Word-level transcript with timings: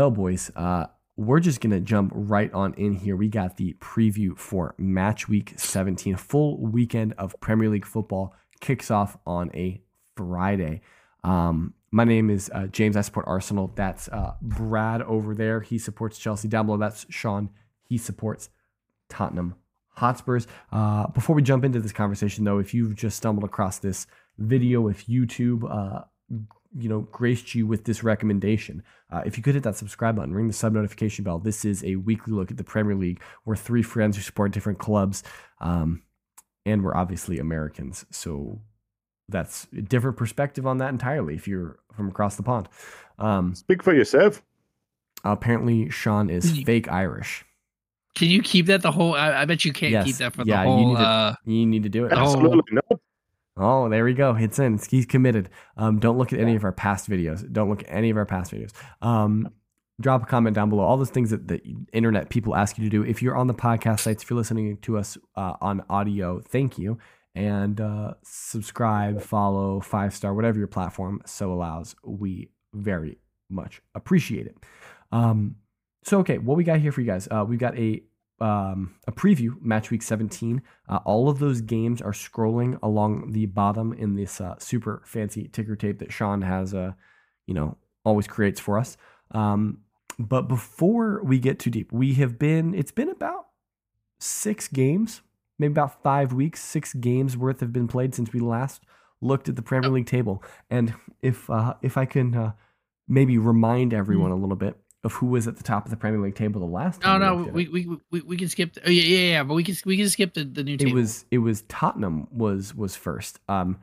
Well, 0.00 0.10
boys, 0.10 0.50
uh, 0.56 0.86
we're 1.18 1.40
just 1.40 1.60
going 1.60 1.72
to 1.72 1.80
jump 1.82 2.12
right 2.14 2.50
on 2.54 2.72
in 2.78 2.94
here. 2.94 3.16
We 3.16 3.28
got 3.28 3.58
the 3.58 3.74
preview 3.80 4.34
for 4.34 4.74
match 4.78 5.28
week 5.28 5.52
17. 5.58 6.16
Full 6.16 6.56
weekend 6.58 7.12
of 7.18 7.38
Premier 7.40 7.68
League 7.68 7.84
football 7.84 8.34
kicks 8.62 8.90
off 8.90 9.18
on 9.26 9.50
a 9.52 9.82
Friday. 10.16 10.80
Um, 11.22 11.74
my 11.90 12.04
name 12.04 12.30
is 12.30 12.50
uh, 12.54 12.68
James. 12.68 12.96
I 12.96 13.02
support 13.02 13.26
Arsenal. 13.28 13.72
That's 13.74 14.08
uh, 14.08 14.36
Brad 14.40 15.02
over 15.02 15.34
there. 15.34 15.60
He 15.60 15.76
supports 15.76 16.18
Chelsea. 16.18 16.48
Down 16.48 16.64
below, 16.64 16.78
that's 16.78 17.04
Sean. 17.10 17.50
He 17.86 17.98
supports 17.98 18.48
Tottenham 19.10 19.54
Hotspurs. 19.96 20.46
Uh, 20.72 21.08
before 21.08 21.36
we 21.36 21.42
jump 21.42 21.62
into 21.62 21.78
this 21.78 21.92
conversation, 21.92 22.44
though, 22.44 22.56
if 22.56 22.72
you've 22.72 22.94
just 22.94 23.18
stumbled 23.18 23.44
across 23.44 23.80
this 23.80 24.06
video, 24.38 24.88
if 24.88 25.08
YouTube, 25.08 25.70
uh, 25.70 26.04
you 26.76 26.88
know, 26.88 27.00
graced 27.12 27.54
you 27.54 27.66
with 27.66 27.84
this 27.84 28.02
recommendation, 28.04 28.82
uh, 29.10 29.22
if 29.26 29.36
you 29.36 29.42
could 29.42 29.54
hit 29.54 29.64
that 29.64 29.76
subscribe 29.76 30.14
button, 30.16 30.32
ring 30.34 30.46
the 30.46 30.52
sub 30.52 30.72
notification 30.72 31.24
bell. 31.24 31.38
This 31.38 31.64
is 31.64 31.82
a 31.84 31.96
weekly 31.96 32.32
look 32.32 32.50
at 32.50 32.56
the 32.56 32.64
Premier 32.64 32.94
League. 32.94 33.20
We're 33.44 33.56
three 33.56 33.82
friends 33.82 34.16
who 34.16 34.22
support 34.22 34.52
different 34.52 34.78
clubs, 34.78 35.22
um, 35.60 36.02
and 36.64 36.84
we're 36.84 36.94
obviously 36.96 37.38
Americans, 37.38 38.06
so 38.10 38.60
that's 39.28 39.66
a 39.76 39.82
different 39.82 40.16
perspective 40.16 40.66
on 40.66 40.78
that 40.78 40.90
entirely. 40.90 41.34
If 41.34 41.48
you're 41.48 41.78
from 41.96 42.08
across 42.08 42.36
the 42.36 42.42
pond, 42.42 42.68
um, 43.18 43.54
Speak 43.54 43.82
for 43.82 43.92
yourself. 43.94 44.42
apparently 45.24 45.88
Sean 45.90 46.30
is 46.30 46.58
You- 46.58 46.64
fake 46.64 46.90
Irish. 46.90 47.44
Can 48.16 48.28
you 48.28 48.42
keep 48.42 48.66
that 48.66 48.82
the 48.82 48.90
whole? 48.90 49.14
I, 49.14 49.42
I 49.42 49.44
bet 49.44 49.64
you 49.64 49.72
can't 49.72 49.92
Yes. 49.92 50.04
keep 50.04 50.16
that 50.16 50.34
for 50.34 50.42
Yeah, 50.44 50.62
the 50.64 50.68
you 50.68 50.68
whole. 50.76 50.88
need 50.88 50.96
to- 50.96 51.00
uh, 51.06 51.34
You 51.44 51.66
need 51.66 51.82
to 51.84 51.88
do 51.88 52.04
it. 52.06 52.12
Oh. 52.12 52.18
Absolutely 52.20 52.62
no. 52.72 53.00
Oh, 53.60 53.90
there 53.90 54.04
we 54.04 54.14
go. 54.14 54.34
It's 54.34 54.58
in. 54.58 54.80
He's 54.88 55.04
committed. 55.04 55.50
Um, 55.76 55.98
don't 55.98 56.16
look 56.16 56.32
at 56.32 56.40
any 56.40 56.56
of 56.56 56.64
our 56.64 56.72
past 56.72 57.10
videos. 57.10 57.50
Don't 57.52 57.68
look 57.68 57.82
at 57.82 57.90
any 57.90 58.08
of 58.08 58.16
our 58.16 58.24
past 58.24 58.52
videos. 58.52 58.72
Um, 59.02 59.50
drop 60.00 60.22
a 60.22 60.26
comment 60.26 60.54
down 60.54 60.70
below. 60.70 60.82
All 60.82 60.96
those 60.96 61.10
things 61.10 61.28
that 61.28 61.46
the 61.46 61.60
internet 61.92 62.30
people 62.30 62.56
ask 62.56 62.78
you 62.78 62.84
to 62.84 62.90
do. 62.90 63.04
If 63.04 63.20
you're 63.22 63.36
on 63.36 63.48
the 63.48 63.54
podcast 63.54 64.00
sites, 64.00 64.22
if 64.22 64.30
you're 64.30 64.38
listening 64.38 64.78
to 64.78 64.96
us 64.96 65.18
uh, 65.36 65.54
on 65.60 65.84
audio, 65.90 66.40
thank 66.40 66.78
you. 66.78 66.98
And 67.34 67.80
uh, 67.80 68.14
subscribe, 68.24 69.20
follow, 69.20 69.80
five 69.80 70.14
star, 70.14 70.32
whatever 70.32 70.58
your 70.58 70.66
platform 70.66 71.20
so 71.26 71.52
allows. 71.52 71.94
We 72.02 72.48
very 72.72 73.18
much 73.50 73.82
appreciate 73.94 74.46
it. 74.46 74.56
Um, 75.12 75.56
so, 76.02 76.20
okay, 76.20 76.38
what 76.38 76.56
we 76.56 76.64
got 76.64 76.80
here 76.80 76.92
for 76.92 77.02
you 77.02 77.06
guys? 77.06 77.28
Uh, 77.30 77.44
we've 77.46 77.58
got 77.58 77.76
a 77.78 78.02
um, 78.40 78.94
a 79.06 79.12
preview, 79.12 79.60
match 79.60 79.90
week 79.90 80.02
17. 80.02 80.62
Uh, 80.88 80.98
all 81.04 81.28
of 81.28 81.38
those 81.38 81.60
games 81.60 82.00
are 82.00 82.12
scrolling 82.12 82.78
along 82.82 83.32
the 83.32 83.46
bottom 83.46 83.92
in 83.92 84.16
this 84.16 84.40
uh, 84.40 84.54
super 84.58 85.02
fancy 85.04 85.48
ticker 85.48 85.76
tape 85.76 85.98
that 85.98 86.12
Sean 86.12 86.42
has, 86.42 86.74
uh, 86.74 86.92
you 87.46 87.54
know, 87.54 87.76
always 88.04 88.26
creates 88.26 88.58
for 88.58 88.78
us. 88.78 88.96
Um, 89.32 89.78
but 90.18 90.42
before 90.42 91.22
we 91.22 91.38
get 91.38 91.58
too 91.58 91.70
deep, 91.70 91.92
we 91.92 92.14
have 92.14 92.38
been, 92.38 92.74
it's 92.74 92.92
been 92.92 93.10
about 93.10 93.46
six 94.18 94.68
games, 94.68 95.20
maybe 95.58 95.72
about 95.72 96.02
five 96.02 96.32
weeks, 96.32 96.60
six 96.60 96.94
games 96.94 97.36
worth 97.36 97.60
have 97.60 97.72
been 97.72 97.88
played 97.88 98.14
since 98.14 98.32
we 98.32 98.40
last 98.40 98.82
looked 99.20 99.48
at 99.48 99.56
the 99.56 99.62
Premier 99.62 99.90
League 99.90 100.06
table. 100.06 100.42
And 100.70 100.94
if, 101.20 101.48
uh, 101.50 101.74
if 101.82 101.98
I 101.98 102.06
can 102.06 102.34
uh, 102.34 102.52
maybe 103.06 103.36
remind 103.36 103.92
everyone 103.92 104.30
a 104.30 104.36
little 104.36 104.56
bit 104.56 104.76
of 105.02 105.12
who 105.14 105.26
was 105.26 105.48
at 105.48 105.56
the 105.56 105.62
top 105.62 105.84
of 105.84 105.90
the 105.90 105.96
Premier 105.96 106.20
League 106.20 106.34
table 106.34 106.60
the 106.60 106.66
last 106.66 107.00
no, 107.00 107.06
time. 107.06 107.20
no, 107.20 107.36
looked 107.36 107.52
we, 107.52 107.68
we 107.68 107.98
we 108.10 108.20
we 108.20 108.36
can 108.36 108.48
skip. 108.48 108.74
The, 108.74 108.86
oh 108.86 108.90
yeah, 108.90 109.02
yeah, 109.02 109.30
yeah. 109.32 109.42
But 109.42 109.54
we 109.54 109.64
can 109.64 109.74
we 109.86 109.96
can 109.96 110.08
skip 110.08 110.34
the, 110.34 110.44
the 110.44 110.62
new 110.62 110.76
team. 110.76 110.88
it 110.88 110.90
table. 110.90 111.00
was 111.00 111.24
it 111.30 111.38
was 111.38 111.62
Tottenham 111.62 112.28
was 112.30 112.74
was 112.74 112.96
first. 112.96 113.40
Um, 113.48 113.78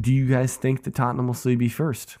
do 0.00 0.12
you 0.12 0.26
guys 0.26 0.56
think 0.56 0.84
that 0.84 0.94
Tottenham 0.94 1.26
will 1.26 1.34
still 1.34 1.56
be 1.56 1.68
first? 1.68 2.18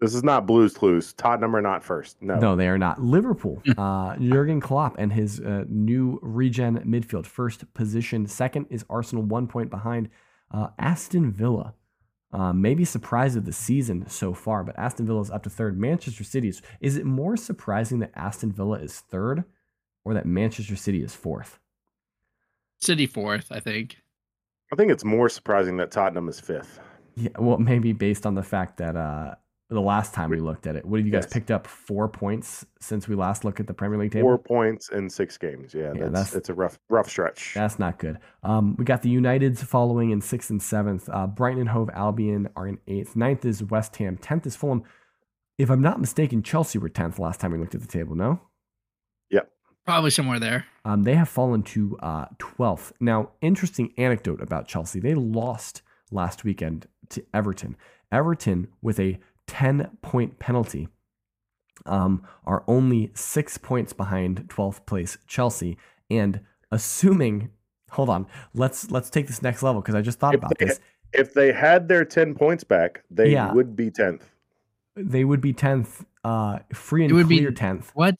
This 0.00 0.14
is 0.14 0.22
not 0.22 0.46
Blues 0.46 0.74
Clues. 0.74 1.12
Tottenham 1.12 1.56
are 1.56 1.60
not 1.60 1.82
first. 1.82 2.22
No. 2.22 2.38
No, 2.38 2.56
they 2.56 2.68
are 2.68 2.78
not. 2.78 3.02
Liverpool, 3.02 3.60
uh, 3.78 4.16
Jurgen 4.16 4.60
Klopp 4.60 4.94
and 4.96 5.12
his 5.12 5.40
uh, 5.40 5.64
new 5.68 6.20
regen 6.22 6.78
midfield, 6.86 7.26
first 7.26 7.72
position. 7.74 8.26
Second 8.26 8.66
is 8.70 8.84
Arsenal, 8.88 9.24
one 9.24 9.48
point 9.48 9.70
behind. 9.70 10.08
Uh, 10.52 10.68
Aston 10.78 11.32
Villa, 11.32 11.74
uh, 12.32 12.52
maybe 12.52 12.84
surprise 12.84 13.36
of 13.36 13.44
the 13.44 13.52
season 13.52 14.08
so 14.08 14.34
far, 14.34 14.62
but 14.62 14.78
Aston 14.78 15.06
Villa 15.06 15.20
is 15.20 15.30
up 15.30 15.42
to 15.44 15.50
third. 15.50 15.78
Manchester 15.78 16.24
City 16.24 16.48
is. 16.48 16.60
Is 16.80 16.96
it 16.96 17.06
more 17.06 17.36
surprising 17.36 18.00
that 18.00 18.12
Aston 18.14 18.52
Villa 18.52 18.78
is 18.78 19.00
third, 19.00 19.44
or 20.04 20.14
that 20.14 20.26
Manchester 20.26 20.76
City 20.76 21.02
is 21.02 21.14
fourth? 21.14 21.58
City 22.80 23.06
fourth, 23.06 23.50
I 23.50 23.60
think. 23.60 23.96
I 24.72 24.76
think 24.76 24.90
it's 24.92 25.04
more 25.04 25.28
surprising 25.28 25.78
that 25.78 25.90
Tottenham 25.90 26.28
is 26.28 26.38
fifth. 26.38 26.78
Yeah, 27.16 27.30
well, 27.38 27.58
maybe 27.58 27.92
based 27.92 28.26
on 28.26 28.34
the 28.34 28.42
fact 28.42 28.76
that 28.76 28.94
uh, 28.94 29.34
the 29.70 29.80
last 29.80 30.14
time 30.14 30.30
we 30.30 30.38
looked 30.40 30.66
at 30.66 30.76
it, 30.76 30.84
what 30.86 30.98
have 30.98 31.06
you 31.06 31.12
guys 31.12 31.24
Yes. 31.24 31.32
picked 31.32 31.50
up 31.50 31.66
four 31.66 32.08
points 32.08 32.64
since 32.80 33.06
we 33.06 33.14
last 33.14 33.44
looked 33.44 33.60
at 33.60 33.66
the 33.66 33.74
Premier 33.74 33.98
League 33.98 34.12
table? 34.12 34.28
Four 34.28 34.38
points 34.38 34.88
in 34.88 35.10
six 35.10 35.36
games. 35.36 35.74
Yeah, 35.74 35.92
Yeah, 35.94 36.04
that's, 36.08 36.12
that's- 36.12 36.34
it's 36.34 36.48
a 36.48 36.54
rough 36.54 36.78
rough 36.88 37.08
stretch. 37.08 37.52
That's 37.54 37.78
not 37.78 37.98
good. 37.98 38.18
Um, 38.42 38.76
we 38.78 38.84
got 38.86 39.02
the 39.02 39.14
Uniteds 39.14 39.58
following 39.58 40.10
in 40.10 40.20
sixth 40.22 40.48
and 40.50 40.62
seventh. 40.62 41.08
Uh, 41.12 41.26
Brighton 41.26 41.60
and 41.60 41.68
Hove 41.68 41.90
Albion 41.92 42.48
are 42.56 42.66
in 42.66 42.78
eighth. 42.86 43.14
Ninth 43.14 43.44
is 43.44 43.62
West 43.62 43.94
Ham. 43.96 44.16
Tenth 44.16 44.46
is 44.46 44.56
Fulham. 44.56 44.84
If 45.58 45.70
I'm 45.70 45.82
not 45.82 46.00
mistaken, 46.00 46.42
Chelsea 46.42 46.78
were 46.78 46.88
tenth 46.88 47.18
last 47.18 47.40
time 47.40 47.52
we 47.52 47.58
looked 47.58 47.74
at 47.74 47.80
the 47.82 47.86
table. 47.88 48.14
No, 48.14 48.40
Yep. 49.30 49.50
Probably 49.84 50.10
somewhere 50.10 50.38
there. 50.38 50.64
um, 50.84 51.02
they 51.02 51.14
have 51.14 51.28
fallen 51.28 51.62
to 51.64 51.98
uh, 52.00 52.26
twelfth. 52.38 52.92
Now, 53.00 53.30
interesting 53.42 53.92
anecdote 53.98 54.40
about 54.40 54.66
Chelsea: 54.68 55.00
they 55.00 55.14
lost 55.14 55.82
last 56.10 56.44
weekend 56.44 56.86
to 57.10 57.24
Everton. 57.34 57.76
Everton 58.10 58.68
with 58.80 58.98
a 59.00 59.18
ten 59.48 59.90
point 60.02 60.38
penalty. 60.38 60.86
Um, 61.86 62.22
are 62.44 62.64
only 62.66 63.10
six 63.14 63.56
points 63.56 63.92
behind 63.92 64.48
12th 64.48 64.84
place 64.84 65.16
Chelsea, 65.26 65.78
and 66.10 66.40
assuming, 66.70 67.50
hold 67.90 68.08
on, 68.10 68.26
let's 68.54 68.90
let's 68.90 69.10
take 69.10 69.26
this 69.26 69.42
next 69.42 69.62
level 69.62 69.80
because 69.80 69.94
I 69.94 70.02
just 70.02 70.18
thought 70.18 70.34
If 70.34 70.38
about 70.40 70.58
they- 70.58 70.66
this. 70.66 70.80
If 71.14 71.32
they 71.32 71.52
had 71.52 71.88
their 71.88 72.04
ten 72.04 72.34
points 72.34 72.62
back, 72.64 73.02
they 73.10 73.30
Yeah. 73.32 73.52
would 73.54 73.74
be 73.74 73.90
tenth. 73.90 74.28
They 74.94 75.24
would 75.24 75.40
be 75.40 75.52
10th, 75.54 76.04
uh, 76.24 76.58
free 76.74 77.04
and 77.04 77.12
It 77.12 77.14
would 77.14 77.28
be- 77.28 77.38
clear 77.38 77.52
10th. 77.52 77.92
What? 77.94 78.16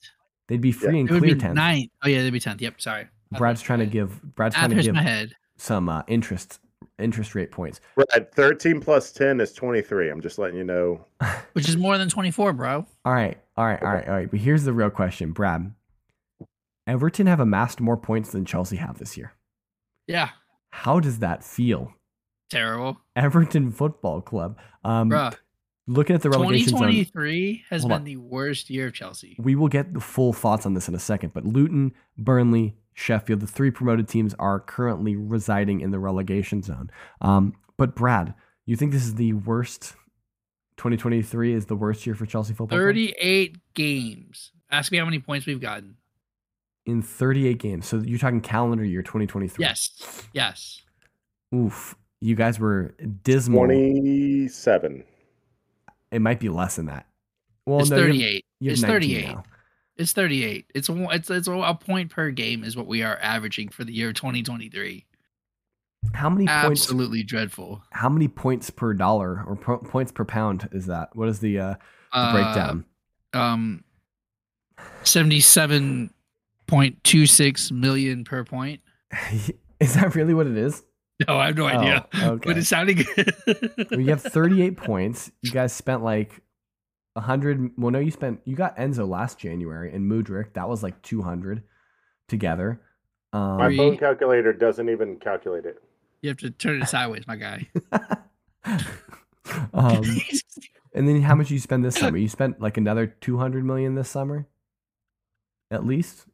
They'd 0.47 0.61
be 0.61 0.72
free 0.72 1.00
and 1.00 1.11
It 1.11 1.12
would 1.12 1.22
clear 1.22 1.34
10th. 1.34 1.55
ninth. 1.55 1.91
Oh 2.03 2.09
yeah, 2.09 2.22
they'd 2.22 2.31
be 2.31 2.41
tenth. 2.41 2.62
Yep. 2.62 2.81
Sorry. 2.81 3.09
Brad's 3.33 3.61
trying 3.61 3.81
to 3.81 3.87
give 3.87 4.22
Brad's 4.37 4.55
trying 4.55 4.71
to 4.71 4.81
give 4.83 4.94
head. 4.97 5.33
some 5.59 5.88
uh, 5.91 6.03
interest 6.06 6.61
interest 6.99 7.35
rate 7.35 7.51
points. 7.51 7.81
Right, 7.97 8.33
thirteen 8.35 8.81
plus 8.81 9.13
ten 9.13 9.41
is 9.41 9.53
twenty 9.53 9.83
three. 9.83 10.11
I'm 10.11 10.21
just 10.21 10.39
letting 10.39 10.57
you 10.57 10.65
know. 10.65 11.05
which 11.53 11.69
is 11.69 11.77
more 11.77 11.99
than 11.99 12.09
24, 12.09 12.53
bro. 12.53 12.87
All 13.05 13.13
right, 13.13 13.39
all 13.57 13.67
right, 13.67 13.83
all 13.83 13.93
right, 13.93 14.07
all 14.09 14.15
right. 14.15 14.31
But 14.31 14.41
here's 14.41 14.65
the 14.65 14.73
real 14.73 14.91
question, 14.91 15.33
Brad. 15.33 15.73
Everton 16.87 17.27
have 17.27 17.41
amassed 17.41 17.81
more 17.81 17.97
points 17.97 18.31
than 18.33 18.45
Chelsea 18.45 18.77
have 18.77 18.99
this 18.99 19.17
year. 19.17 19.33
Yeah, 20.07 20.31
How 20.71 21.01
does 21.01 21.19
that 21.19 21.45
feel? 21.45 21.93
terrible, 22.51 22.99
Everton 23.15 23.71
Football 23.73 24.23
Club. 24.23 24.59
Um, 24.85 25.11
bro. 25.11 25.31
looking 25.87 26.17
at 26.17 26.23
the 26.23 26.31
relegation 26.31 26.69
zone, 26.71 26.79
2023 26.79 27.65
has 27.69 27.83
been 27.83 27.93
on. 27.93 28.05
the 28.05 28.17
worst 28.17 28.71
year 28.71 28.87
of 28.87 28.95
Chelsea. 28.95 29.37
we 29.39 29.55
will 29.55 29.69
get 29.69 29.93
the 29.93 30.01
full 30.01 30.33
thoughts 30.33 30.65
on 30.65 30.73
this 30.73 30.89
in 30.89 30.95
a 30.95 30.99
second. 30.99 31.35
But 31.35 31.45
Luton, 31.45 31.93
Burnley, 32.17 32.75
Sheffield, 32.99 33.39
the 33.39 33.47
three 33.47 33.71
promoted 33.71 34.09
teams 34.09 34.35
are 34.41 34.59
currently 34.59 35.15
residing 35.15 35.81
in 35.81 35.93
the 35.93 36.01
relegation 36.01 36.63
zone. 36.65 36.91
Um, 37.21 37.55
but 37.77 37.95
Brad, 37.95 38.35
you 38.67 38.75
think 38.75 38.91
this 38.91 39.05
is 39.05 39.15
the 39.15 39.35
worst? 39.35 39.95
2023 40.79 41.55
is 41.55 41.67
the 41.67 41.77
worst 41.77 42.05
year 42.07 42.17
for 42.17 42.27
Chelsea 42.27 42.55
football. 42.55 42.77
Club? 42.77 42.87
38 42.89 43.57
games. 43.75 44.51
Ask 44.71 44.91
me 44.91 44.99
how 44.99 45.05
many 45.05 45.21
points 45.21 45.47
we've 45.47 45.61
gotten. 45.61 45.97
in 46.87 47.01
38 47.03 47.59
games. 47.59 47.87
So 47.87 47.99
you're 47.99 48.19
talking 48.19 48.41
calendar 48.41 48.85
year 48.85 49.03
2023. 49.03 49.65
Yes, 49.65 50.27
yes. 50.33 50.83
Oof. 51.55 51.95
You 52.21 52.35
guys 52.35 52.59
were 52.59 52.97
dismal. 53.23 53.61
Twenty 53.67 54.49
seven. 54.49 55.05
It 56.11 56.21
might 56.21 56.41
be 56.41 56.49
less 56.49 56.75
than 56.77 56.87
that. 56.87 57.06
Well, 57.65 57.81
it's 57.81 57.91
no, 57.91 57.97
you 57.99 58.03
have- 58.06 58.11
38. 58.12 58.44
you 58.61 58.71
have 58.71 58.79
it's 58.79 58.87
38. 58.87 59.25
now. 59.27 59.44
It's 59.99 60.12
38. 60.12 60.71
It's 60.75 60.89
a, 60.89 61.06
it's 61.11 61.29
it's 61.29 61.49
a 61.49 61.79
point 61.81 62.11
per 62.11 62.31
game 62.31 62.62
is 62.65 62.77
what 62.77 62.87
we 62.87 63.03
are 63.03 63.19
averaging 63.21 63.69
for 63.71 63.83
the 63.85 63.93
year 63.93 64.12
2023. 64.12 65.05
How 66.15 66.31
many 66.31 66.47
points? 66.47 66.85
Absolutely 66.85 67.25
dreadful. 67.25 67.83
How 67.91 68.09
many 68.09 68.29
points 68.29 68.71
per 68.71 68.95
dollar 68.95 69.43
or 69.45 69.56
po- 69.56 69.79
points 69.79 70.12
per 70.12 70.25
pound 70.25 70.69
is 70.73 70.87
that? 70.87 71.15
What 71.17 71.29
is 71.29 71.41
the, 71.41 71.59
uh, 71.59 71.75
the 72.12 72.19
Uh, 72.19 72.33
breakdown? 72.33 72.85
Um, 73.35 73.83
77.26 75.03 77.73
million 77.73 78.25
per 78.25 78.44
point. 78.44 78.81
is 79.81 79.94
that 79.94 80.15
really 80.15 80.35
what 80.35 80.47
it 80.47 80.56
is? 80.56 80.85
No, 81.27 81.37
I 81.37 81.47
have 81.47 81.56
no 81.56 81.67
idea. 81.67 82.06
Oh, 82.15 82.19
okay. 82.33 82.51
But 82.51 82.59
it's 82.59 82.69
sounding 82.69 82.99
good. 82.99 83.35
Well, 83.91 83.99
you 84.01 84.11
have 84.11 84.23
38 84.23 84.77
points. 84.77 85.33
You 85.43 85.51
guys 85.51 85.73
spent 85.73 86.05
like 86.05 86.41
100. 87.19 87.73
Well, 87.76 87.91
no, 87.91 87.99
you 87.99 88.11
spent, 88.11 88.41
you 88.44 88.56
got 88.56 88.76
Enzo 88.76 89.09
last 89.09 89.38
January 89.38 89.93
and 89.93 90.11
Mudryk. 90.11 90.55
That 90.55 90.69
was 90.69 90.82
like 90.82 91.00
200 91.03 91.62
together. 92.29 92.81
Um, 93.32 93.59
My 93.59 93.69
Three. 93.69 93.76
phone 93.76 93.97
calculator 93.99 94.53
doesn't 94.53 94.88
even 94.88 95.17
calculate 95.19 95.65
it. 95.67 95.82
you 96.23 96.29
have 96.31 96.38
to 96.38 96.50
turn 96.50 96.82
it 96.82 96.88
sideways, 96.88 97.26
my 97.26 97.37
guy. 97.37 97.69
um, 99.73 100.03
And 100.94 101.06
then 101.06 101.20
how 101.23 101.35
much 101.35 101.50
you 101.50 101.59
spend 101.61 101.85
this 101.85 101.94
summer? 101.97 102.17
You 102.17 102.29
spent 102.29 102.61
like 102.61 102.76
another 102.76 103.06
two 103.06 103.37
hundred 103.38 103.65
million 103.65 103.94
this 103.94 104.09
summer, 104.09 104.49
at 105.70 105.87
least. 105.87 106.26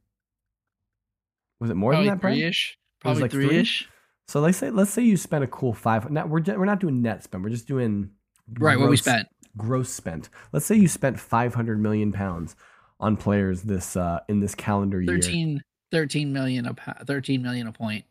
Was 1.61 1.71
it 1.71 1.75
more 1.75 1.93
Probably 1.93 2.09
than 2.09 2.17
that? 2.17 2.21
Brent? 2.21 2.37
three 2.39 2.45
ish. 2.47 2.79
It 2.79 3.03
Probably 3.03 3.23
like 3.23 3.31
three? 3.33 3.49
three 3.49 3.59
ish. 3.59 3.89
So 4.29 4.41
let's 4.41 4.57
say 4.57 4.71
let's 4.71 4.91
say 4.93 5.03
you 5.03 5.17
spent 5.17 5.45
a 5.45 5.49
cool 5.49 5.75
five. 5.75 6.11
Now 6.11 6.27
we're 6.27 6.41
we're 6.41 6.65
not 6.65 6.81
doing 6.81 7.03
net 7.03 7.25
spend. 7.25 7.43
We're 7.45 7.51
just 7.51 7.67
doing 7.67 8.11
Right, 8.59 8.79
what 8.79 8.85
we 8.85 8.97
gross- 8.97 9.01
spent. 9.01 9.29
gross 9.57 9.91
spent. 9.91 10.29
Let's 10.53 10.67
say 10.67 10.77
you 10.77 10.89
spent 10.89 11.19
five 11.19 11.55
hundred 11.55 11.81
million 11.81 12.13
pounds 12.13 12.57
on 13.01 13.17
players 13.17 13.63
this 13.63 13.97
uh 13.97 14.21
in 14.29 14.41
this 14.41 14.55
calendar 14.55 15.01
year. 15.01 15.21
13, 15.21 15.63
13 15.91 16.33
million 16.33 16.67
a 16.67 17.05
13 17.05 17.43
million 17.43 17.67
a 17.67 17.73
point. 17.73 18.05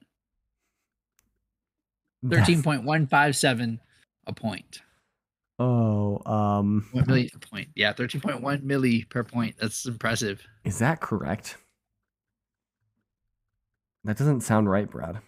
13.157 2.26 3.80
a 4.28 4.34
point. 4.34 4.82
Oh, 5.60 6.22
um, 6.26 6.88
One 6.94 7.06
milli 7.06 7.34
a 7.36 7.40
point. 7.40 7.70
Yeah, 7.76 7.94
13.1 7.94 8.64
milli 8.64 9.08
per 9.10 9.24
point. 9.24 9.56
That's 9.60 9.86
impressive. 9.86 10.42
is 10.64 10.80
that 10.80 11.00
correct? 11.02 11.58
That 14.06 14.18
doesn't 14.18 14.42
sound 14.42 14.70
right, 14.70 14.90
Brad. 14.90 15.20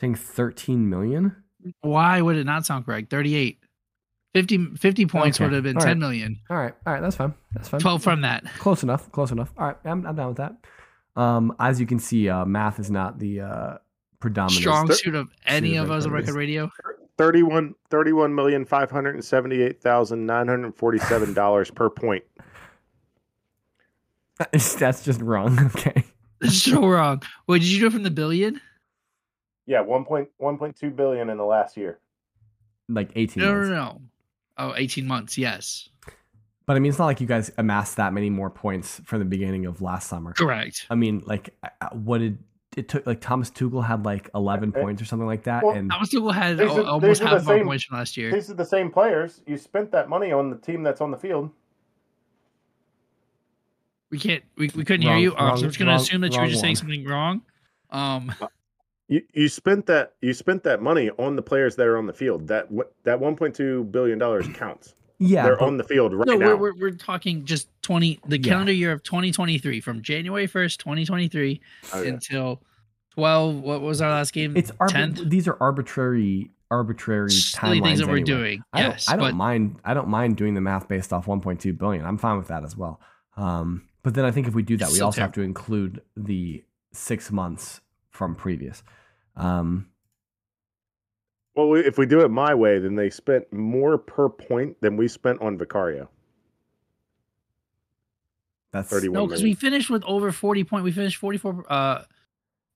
Saying 0.00 0.14
thirteen 0.14 0.88
million. 0.88 1.36
Why 1.80 2.20
would 2.20 2.36
it 2.36 2.44
not 2.44 2.66
sound 2.66 2.86
correct? 2.86 3.10
38. 3.10 3.58
50, 4.34 4.76
50 4.76 5.06
points 5.06 5.38
Okay, 5.38 5.44
would 5.46 5.54
have 5.54 5.62
been 5.62 5.76
all 5.76 5.82
right. 5.82 5.88
10 5.88 5.98
million. 5.98 6.38
All 6.50 6.56
right, 6.56 6.74
all 6.86 6.92
right, 6.92 7.00
that's 7.00 7.16
fine. 7.16 7.34
That's 7.54 7.68
fine. 7.68 7.80
12 7.80 8.02
from 8.02 8.20
that. 8.20 8.44
Close 8.58 8.82
enough. 8.82 9.10
Close 9.10 9.32
enough. 9.32 9.52
All 9.56 9.66
right, 9.68 9.76
I'm, 9.84 10.06
I'm 10.06 10.14
down 10.14 10.28
with 10.28 10.36
that. 10.36 10.54
Um, 11.16 11.54
as 11.58 11.80
you 11.80 11.86
can 11.86 11.98
see, 11.98 12.28
uh, 12.28 12.44
math 12.44 12.78
is 12.78 12.90
not 12.90 13.18
the 13.18 13.40
uh, 13.40 13.78
predominant. 14.20 14.60
Strong 14.60 14.92
suit 14.92 15.14
of 15.14 15.28
any 15.46 15.70
suit 15.70 15.78
of 15.78 15.84
of 15.84 15.90
us 15.90 16.04
on 16.04 16.12
record 16.12 16.28
record 16.28 16.38
radio. 16.38 16.70
31 17.16 17.74
31 17.90 18.32
million 18.32 18.64
five 18.64 18.90
hundred 18.92 19.16
and 19.16 19.24
seventy 19.24 19.60
eight 19.60 19.82
thousand 19.82 20.24
nine 20.24 20.46
hundred 20.46 20.66
and 20.66 20.76
forty 20.76 20.98
seven 20.98 21.34
dollars 21.34 21.70
per 21.70 21.90
point. 21.90 22.22
That's 24.52 25.04
just 25.04 25.20
wrong. 25.20 25.58
Okay. 25.76 26.04
That's 26.40 26.62
so 26.62 26.86
wrong. 26.86 27.20
Wait, 27.48 27.58
did 27.58 27.68
you 27.68 27.80
do 27.80 27.86
it 27.88 27.92
from 27.92 28.04
the 28.04 28.12
billion? 28.12 28.60
Yeah, 29.68 29.82
one 29.82 30.04
point 30.06 30.28
one 30.38 30.56
point 30.56 30.74
two 30.76 30.90
billion 30.90 31.28
in 31.28 31.36
the 31.36 31.44
last 31.44 31.76
year. 31.76 31.98
Like 32.88 33.10
18 33.14 33.42
No, 33.42 33.52
no, 33.52 33.58
months. 33.58 33.68
no. 33.70 34.00
Oh, 34.56 34.74
18 34.74 35.06
months. 35.06 35.36
Yes. 35.36 35.90
But 36.64 36.76
I 36.76 36.78
mean, 36.80 36.88
it's 36.88 36.98
not 36.98 37.04
like 37.04 37.20
you 37.20 37.26
guys 37.26 37.50
amassed 37.58 37.96
that 37.98 38.14
many 38.14 38.30
more 38.30 38.48
points 38.48 39.00
from 39.04 39.18
the 39.18 39.26
beginning 39.26 39.66
of 39.66 39.82
last 39.82 40.08
summer. 40.08 40.32
Correct. 40.32 40.86
I 40.88 40.94
mean, 40.94 41.22
like, 41.26 41.50
uh, 41.62 41.68
uh, 41.82 41.88
what 41.90 42.18
did 42.18 42.38
it 42.78 42.88
took? 42.88 43.06
Like 43.06 43.20
Thomas 43.20 43.50
Tuchel 43.50 43.84
had 43.84 44.06
like 44.06 44.30
11 44.34 44.72
Uh, 44.74 44.80
points 44.80 45.02
or 45.02 45.04
something 45.04 45.26
like 45.26 45.42
that, 45.44 45.62
well, 45.62 45.74
and 45.76 45.90
Thomas 45.90 46.08
Tuchel 46.14 46.32
had 46.32 46.58
are- 46.60 46.68
almost 46.86 47.02
these 47.06 47.18
the 47.20 47.26
half 47.28 47.46
of 47.46 47.62
points 47.66 47.84
from 47.84 47.98
last 47.98 48.16
year. 48.16 48.32
These 48.32 48.50
are 48.50 48.54
the 48.54 48.64
same 48.64 48.90
players. 48.90 49.42
You 49.46 49.58
spent 49.58 49.92
that 49.92 50.08
money 50.08 50.32
on 50.32 50.48
the 50.48 50.56
team 50.56 50.82
that's 50.82 51.02
on 51.02 51.10
the 51.10 51.18
field. 51.18 51.50
We 54.10 54.18
can't. 54.18 54.42
We, 54.56 54.70
we 54.74 54.84
couldn't 54.84 55.02
hear 55.02 55.16
you. 55.18 55.36
Um, 55.36 55.46
wrong- 55.48 55.56
so 55.58 55.64
I'm 55.64 55.68
just 55.68 55.78
gonna 55.78 55.90
wrong- 55.90 56.00
assume 56.00 56.20
that 56.22 56.32
you 56.32 56.38
were 56.38 56.42
wrong 56.44 56.50
just 56.50 56.62
saying 56.62 56.76
something 56.76 57.04
wrong. 57.06 57.42
Um, 57.90 58.32
You 59.08 59.22
you 59.32 59.48
spent 59.48 59.86
that 59.86 60.14
you 60.20 60.34
spent 60.34 60.62
that 60.64 60.82
money 60.82 61.10
on 61.18 61.34
the 61.36 61.42
players 61.42 61.76
that 61.76 61.86
are 61.86 61.96
on 61.96 62.06
the 62.06 62.12
field. 62.12 62.46
That 62.48 62.68
that 63.04 63.18
one 63.20 63.36
point 63.36 63.54
two 63.54 63.84
billion 63.84 64.18
dollars 64.18 64.46
counts. 64.54 64.94
yeah, 65.18 65.44
They're 65.44 65.56
but- 65.56 65.66
on 65.66 65.76
the 65.78 65.84
field 65.84 66.12
right 66.14 66.26
no, 66.28 66.34
now. 66.36 66.46
we're, 66.48 66.56
we're 66.56 66.74
we're 66.78 66.90
talking 66.92 67.44
just 67.46 67.68
20 67.82 68.20
the 68.26 68.38
Yeah. 68.38 68.48
calendar 68.52 68.72
year 68.72 68.92
of 68.92 69.02
2023 69.02 69.80
from 69.80 70.02
January 70.02 70.46
1st, 70.46 70.76
2023 70.78 71.60
Oh, 71.94 72.02
yeah. 72.02 72.08
until 72.10 72.62
12. 73.14 73.60
What 73.60 73.80
was 73.80 74.00
our 74.02 74.10
last 74.10 74.32
game? 74.34 74.54
it's 74.56 74.70
arbi- 74.72 75.14
10th. 75.14 75.30
these 75.30 75.48
are 75.48 75.56
arbitrary, 75.58 76.50
arbitrary 76.70 77.30
Silly 77.30 77.80
timelines 77.80 77.84
things 77.84 77.98
that 78.00 78.08
we're 78.08 78.20
doing. 78.20 78.62
I 78.74 78.82
don't, 78.82 78.90
yes, 78.92 79.08
I 79.08 79.12
don't 79.16 79.20
but 79.30 79.34
mind. 79.34 79.76
I 79.86 79.94
don't 79.94 80.08
mind 80.08 80.36
doing 80.36 80.52
the 80.52 80.60
math 80.60 80.86
based 80.86 81.14
off 81.14 81.24
1.2 81.26 81.78
billion. 81.78 82.04
I'm 82.04 82.18
fine 82.18 82.36
with 82.36 82.48
that 82.48 82.62
as 82.62 82.76
well. 82.76 83.00
Um, 83.38 83.88
but 84.02 84.12
then 84.14 84.26
I 84.26 84.30
think 84.32 84.46
if 84.48 84.54
we 84.54 84.62
do 84.62 84.76
that, 84.76 84.88
we 84.88 84.94
still 84.96 85.06
also 85.06 85.22
have 85.22 85.32
to 85.32 85.40
include 85.40 86.02
the 86.16 86.62
six 86.92 87.32
months 87.32 87.80
from 88.10 88.34
previous. 88.34 88.82
Um, 89.38 89.88
Well, 91.54 91.68
we, 91.70 91.80
if 91.80 91.96
we 91.98 92.06
do 92.06 92.20
it 92.20 92.28
my 92.30 92.54
way, 92.54 92.78
then 92.78 92.94
they 92.94 93.10
spent 93.10 93.50
more 93.52 93.98
per 93.98 94.28
point 94.28 94.80
than 94.80 94.96
we 94.96 95.08
spent 95.08 95.40
on 95.40 95.56
Vicario. 95.56 96.08
that's 98.72 98.90
31 98.90 99.14
no, 99.14 99.26
because 99.26 99.42
we 99.42 99.54
finished 99.54 99.90
with 99.90 100.04
over 100.04 100.30
40 100.32 100.64
point. 100.64 100.84
We 100.84 100.92
finished 100.92 101.16
44. 101.16 101.64
Uh, 101.68 102.02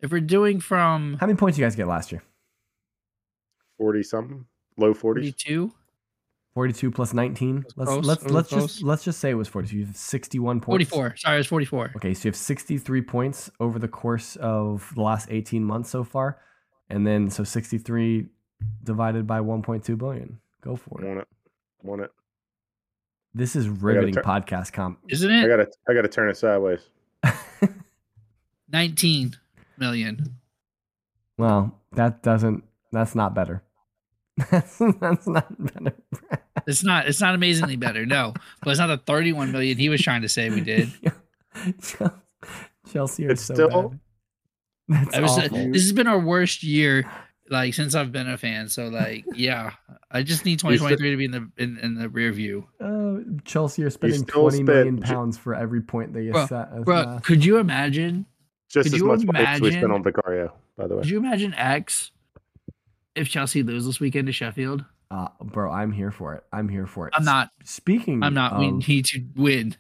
if 0.01 0.11
we're 0.11 0.21
doing 0.21 0.59
from 0.61 1.17
How 1.21 1.27
many 1.27 1.37
points 1.37 1.59
you 1.59 1.65
guys 1.65 1.77
get 1.77 1.87
last 1.87 2.11
year? 2.13 2.23
Forty 3.79 4.03
something, 4.03 4.45
low 4.77 4.95
forties. 4.95 5.25
42, 5.25 5.73
42 6.55 6.91
plus 6.91 7.15
19. 7.15 7.65
Let's 7.77 7.91
close, 7.91 8.05
let's 8.07 8.25
let's 8.25 8.49
close. 8.49 8.63
just 8.75 8.83
let's 8.83 9.05
just 9.05 9.19
say 9.21 9.31
it 9.31 9.35
was 9.35 9.49
42. 9.49 9.77
You 9.77 9.87
have 9.87 9.97
61 9.97 10.61
points. 10.61 10.91
44. 10.91 11.17
Sorry, 11.17 11.37
it 11.37 11.39
was 11.39 11.47
44. 11.47 11.93
Okay, 11.97 12.15
so 12.15 12.27
you 12.27 12.31
have 12.31 12.37
63 12.37 13.03
points 13.03 13.51
over 13.61 13.79
the 13.79 13.89
course 13.89 14.37
of 14.37 14.91
the 14.95 15.03
last 15.03 15.29
18 15.31 15.65
months 15.65 15.91
so 15.91 16.05
far. 16.05 16.39
And 16.91 17.07
then 17.07 17.31
so 17.31 17.45
63 17.45 18.27
divided 18.85 19.27
by 19.27 19.41
1.2 19.41 19.97
billion. 19.99 20.39
Go 20.61 20.77
for 20.77 21.01
it. 21.01 21.07
Want 21.07 21.21
it? 21.21 21.29
Want 21.83 22.01
it? 22.03 22.11
This 23.35 23.57
is 23.57 23.69
riveting 23.69 24.15
turn- 24.15 24.25
podcast 24.25 24.73
comp. 24.73 24.99
Isn't 25.09 25.31
it? 25.31 25.41
I 25.41 25.45
it? 25.45 25.49
gotta 25.49 25.67
I 25.89 25.95
gotta 25.95 26.09
turn 26.09 26.29
it 26.29 26.37
sideways. 26.37 26.81
19 28.73 29.37
million. 29.79 30.37
well, 31.39 31.79
that 31.93 32.23
doesn't 32.23 32.65
that's 32.91 33.15
not 33.15 33.35
better. 33.35 33.63
that's, 34.51 34.79
that's 35.01 35.27
not 35.27 35.75
better. 35.75 35.95
It's 36.65 36.85
not. 36.85 37.09
It's 37.09 37.21
not 37.21 37.35
amazingly 37.35 37.75
better. 37.75 38.07
No, 38.07 38.35
but 38.63 38.71
it's 38.71 38.79
not 38.79 38.87
the 38.87 38.99
31 38.99 39.51
million 39.51 39.77
he 39.79 39.89
was 39.89 40.01
trying 40.01 40.23
to 40.23 40.29
say 40.29 40.49
we 40.49 40.61
did. 40.61 40.93
Chelsea 42.93 43.27
are 43.27 43.31
It's 43.31 43.43
so 43.43 43.55
still- 43.55 43.89
bad. 43.89 43.99
That's 44.89 45.15
I 45.17 45.21
was, 45.21 45.39
awful. 45.39 45.73
this 45.73 45.83
has 45.83 45.93
been 45.93 46.07
our 46.07 46.19
worst 46.19 46.63
year, 46.63 47.11
like 47.51 47.75
since 47.75 47.95
I've 47.95 48.13
been 48.13 48.29
a 48.29 48.37
fan. 48.37 48.69
So 48.69 48.89
like, 48.89 49.25
yeah, 49.35 49.73
I 50.11 50.23
just 50.23 50.45
need 50.45 50.59
2023 50.59 51.11
to 51.11 51.17
be 51.17 51.25
in 51.25 51.31
the 51.31 51.51
in, 51.57 51.79
in 51.79 51.95
the 51.95 52.09
rear 52.09 52.33
view. 52.33 52.67
Uh, 52.81 53.19
Chelsea 53.45 53.83
are 53.85 53.91
spending 53.91 54.21
still 54.27 54.43
20 54.43 54.63
million 54.65 54.97
spend- 54.99 55.05
pounds 55.05 55.39
for 55.39 55.55
every 55.55 55.81
point 55.83 56.13
they 56.13 56.31
Bro, 56.31 56.47
set. 56.47 56.69
as 56.77 56.85
Bro, 56.85 57.05
math. 57.05 57.23
could 57.23 57.45
you 57.45 57.59
imagine? 57.59 58.27
Just 58.69 58.87
Could 58.87 58.95
as 58.95 59.01
you 59.01 59.07
much 59.07 59.25
points 59.27 59.41
as 59.41 59.61
we 59.61 59.71
spent 59.71 59.93
on 59.93 60.03
Vicario, 60.03 60.53
by 60.77 60.87
the 60.87 60.97
way. 60.97 61.03
Could 61.03 61.11
you 61.11 61.19
imagine 61.19 61.53
X 61.55 62.11
if 63.15 63.29
Chelsea 63.29 63.63
lose 63.63 63.85
this 63.85 64.01
weekend 64.01 64.27
to 64.29 64.33
Sheffield? 64.33 64.85
Uh, 65.11 65.29
bro, 65.43 65.71
I'm 65.71 65.93
here 65.93 66.11
for 66.11 66.35
it. 66.35 66.45
I'm 66.55 66.71
here 66.71 66.87
for 66.87 67.07
it. 67.07 67.13
I'm 67.15 67.25
not. 67.25 67.51
Speaking, 67.65 68.23
I'm 68.23 68.33
not. 68.33 68.59
we 68.59 68.71
need 68.71 69.05
to 69.07 69.23
win. 69.37 69.77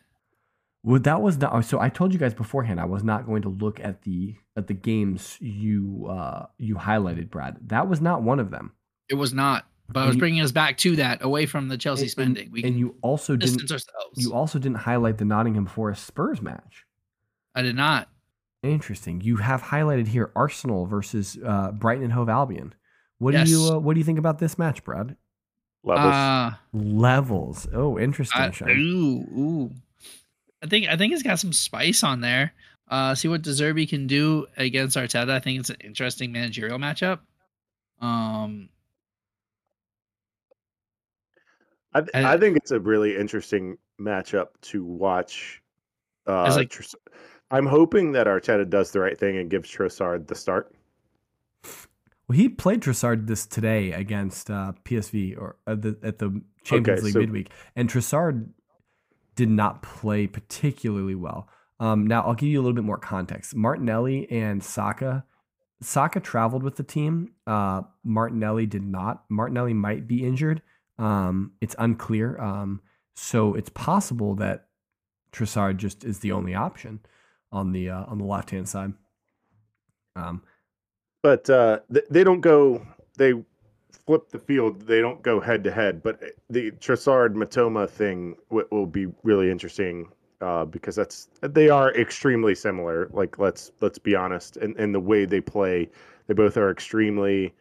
Well, 0.82 1.00
that 1.00 1.20
was 1.22 1.38
not. 1.38 1.64
So 1.64 1.80
I 1.80 1.88
told 1.88 2.12
you 2.12 2.18
guys 2.18 2.34
beforehand 2.34 2.80
I 2.80 2.84
was 2.84 3.02
not 3.04 3.26
going 3.26 3.42
to 3.42 3.48
look 3.48 3.80
at 3.80 4.02
the 4.02 4.34
at 4.56 4.66
the 4.66 4.74
games 4.74 5.36
you 5.40 6.06
uh 6.10 6.46
you 6.58 6.74
highlighted, 6.76 7.30
Brad. 7.30 7.56
That 7.68 7.88
was 7.88 8.00
not 8.00 8.22
one 8.22 8.40
of 8.40 8.50
them. 8.50 8.72
It 9.08 9.14
was 9.14 9.32
not. 9.32 9.66
But 9.88 10.00
I 10.00 10.02
And 10.04 10.08
was 10.08 10.16
you- 10.16 10.20
bringing 10.20 10.40
us 10.40 10.52
back 10.52 10.78
to 10.78 10.96
that, 10.96 11.22
away 11.22 11.44
from 11.46 11.68
the 11.68 11.76
Chelsea 11.76 12.02
And- 12.02 12.10
spending. 12.10 12.50
We 12.50 12.62
and 12.62 12.72
can 12.72 12.78
you 12.78 12.94
also 13.02 13.36
distance 13.36 13.62
didn't. 13.62 13.72
ourselves. 13.72 14.22
You 14.24 14.32
also 14.32 14.58
didn't 14.58 14.78
highlight 14.78 15.18
the 15.18 15.24
Nottingham 15.24 15.66
Forest 15.66 16.04
Spurs 16.06 16.40
match. 16.40 16.86
I 17.54 17.62
did 17.62 17.76
not. 17.76 18.08
Interesting. 18.62 19.20
You 19.20 19.36
have 19.36 19.60
highlighted 19.62 20.06
here 20.06 20.30
Arsenal 20.36 20.86
versus 20.86 21.36
uh, 21.44 21.72
Brighton 21.72 22.04
and 22.04 22.12
Hove 22.12 22.28
Albion. 22.28 22.72
What 23.18 23.32
do 23.32 23.42
you 23.50 23.72
uh, 23.74 23.78
What 23.78 23.94
do 23.94 24.00
you 24.00 24.04
think 24.04 24.18
about 24.18 24.38
this 24.38 24.56
match, 24.56 24.82
Brad? 24.84 25.16
Levels. 25.84 26.14
Uh, 26.14 26.50
Levels. 26.72 27.68
Oh, 27.74 27.98
interesting. 27.98 28.40
I, 28.40 28.70
ooh, 28.70 29.18
ooh. 29.36 29.70
I 30.62 30.66
think 30.66 30.88
I 30.88 30.96
think 30.96 31.12
it's 31.12 31.22
got 31.22 31.38
some 31.40 31.52
spice 31.52 32.02
on 32.04 32.20
there. 32.20 32.52
Uh, 32.88 33.14
see 33.14 33.28
what 33.28 33.42
De 33.42 33.50
Zerbi 33.50 33.88
can 33.88 34.06
do 34.06 34.46
against 34.56 34.96
Arteta. 34.96 35.30
I 35.30 35.40
think 35.40 35.60
it's 35.60 35.70
an 35.70 35.76
interesting 35.82 36.30
managerial 36.32 36.78
matchup. 36.78 37.20
Um, 38.00 38.68
I, 41.94 42.00
th- 42.00 42.10
and- 42.14 42.26
I 42.26 42.36
think 42.38 42.56
it's 42.56 42.70
a 42.70 42.80
really 42.80 43.16
interesting 43.16 43.78
matchup 44.00 44.48
to 44.62 44.84
watch. 44.84 45.62
Uh, 46.26 46.52
like- 46.56 46.70
Tros- 46.70 46.94
I'm 47.50 47.66
hoping 47.66 48.12
that 48.12 48.26
Arteta 48.26 48.68
does 48.68 48.92
the 48.92 49.00
right 49.00 49.18
thing 49.18 49.36
and 49.36 49.50
gives 49.50 49.70
Trossard 49.70 50.26
the 50.26 50.34
start. 50.34 50.74
Well, 52.28 52.38
he 52.38 52.48
played 52.48 52.80
Trossard 52.80 53.26
this 53.26 53.44
today 53.46 53.92
against 53.92 54.50
uh, 54.50 54.72
PSV 54.84 55.36
or 55.38 55.56
at 55.66 55.82
the, 55.82 55.98
at 56.02 56.18
the 56.18 56.40
Champions 56.64 57.00
Okay, 57.00 57.04
League 57.04 57.12
so- 57.14 57.20
midweek, 57.20 57.50
and 57.76 57.90
Trossard 57.90 58.48
did 59.34 59.48
not 59.48 59.82
play 59.82 60.26
particularly 60.26 61.14
well. 61.14 61.48
Um, 61.80 62.06
now, 62.06 62.22
I'll 62.22 62.34
give 62.34 62.48
you 62.48 62.60
a 62.60 62.62
little 62.62 62.74
bit 62.74 62.84
more 62.84 62.98
context. 62.98 63.54
Martinelli 63.56 64.30
and 64.30 64.62
Saka, 64.62 65.24
Saka 65.80 66.20
traveled 66.20 66.62
with 66.62 66.76
the 66.76 66.84
team. 66.84 67.32
Uh, 67.46 67.82
Martinelli 68.04 68.66
did 68.66 68.84
not. 68.84 69.24
Martinelli 69.28 69.74
might 69.74 70.06
be 70.06 70.24
injured. 70.24 70.62
Um, 70.98 71.52
it's 71.60 71.74
unclear. 71.78 72.40
Um, 72.40 72.82
so 73.16 73.54
it's 73.54 73.70
possible 73.70 74.34
that 74.36 74.66
Trossard 75.32 75.78
just 75.78 76.04
is 76.04 76.20
the 76.20 76.32
only 76.32 76.54
option 76.54 77.00
on 77.50 77.72
the 77.72 77.90
uh, 77.90 78.04
on 78.06 78.18
the 78.18 78.24
left 78.24 78.50
hand 78.50 78.68
side. 78.68 78.92
Um, 80.14 80.42
But 81.22 81.48
uh, 81.50 81.80
th- 81.92 82.06
they 82.10 82.22
don't 82.22 82.40
go. 82.40 82.86
They 83.16 83.32
flip 84.06 84.28
the 84.30 84.38
field, 84.38 84.82
they 84.82 85.00
don't 85.00 85.22
go 85.22 85.40
head 85.40 85.64
to 85.64 85.70
head. 85.70 86.02
But 86.02 86.22
the 86.50 86.70
Trossard 86.72 87.34
Mitoma 87.34 87.88
thing 87.88 88.36
w- 88.50 88.66
will 88.70 88.86
be 88.86 89.06
really 89.22 89.50
interesting 89.50 90.08
uh, 90.40 90.64
because 90.64 90.96
that's 90.96 91.28
they 91.40 91.68
are 91.68 91.94
extremely 91.94 92.54
similar. 92.54 93.08
Like 93.12 93.38
let's 93.38 93.70
let's 93.80 93.98
be 93.98 94.14
honest, 94.14 94.56
and 94.56 94.76
in 94.76 94.92
the 94.92 95.00
way 95.00 95.24
they 95.24 95.40
play, 95.40 95.88
they 96.26 96.34
both 96.34 96.56
are 96.56 96.70
extremely 96.70 97.54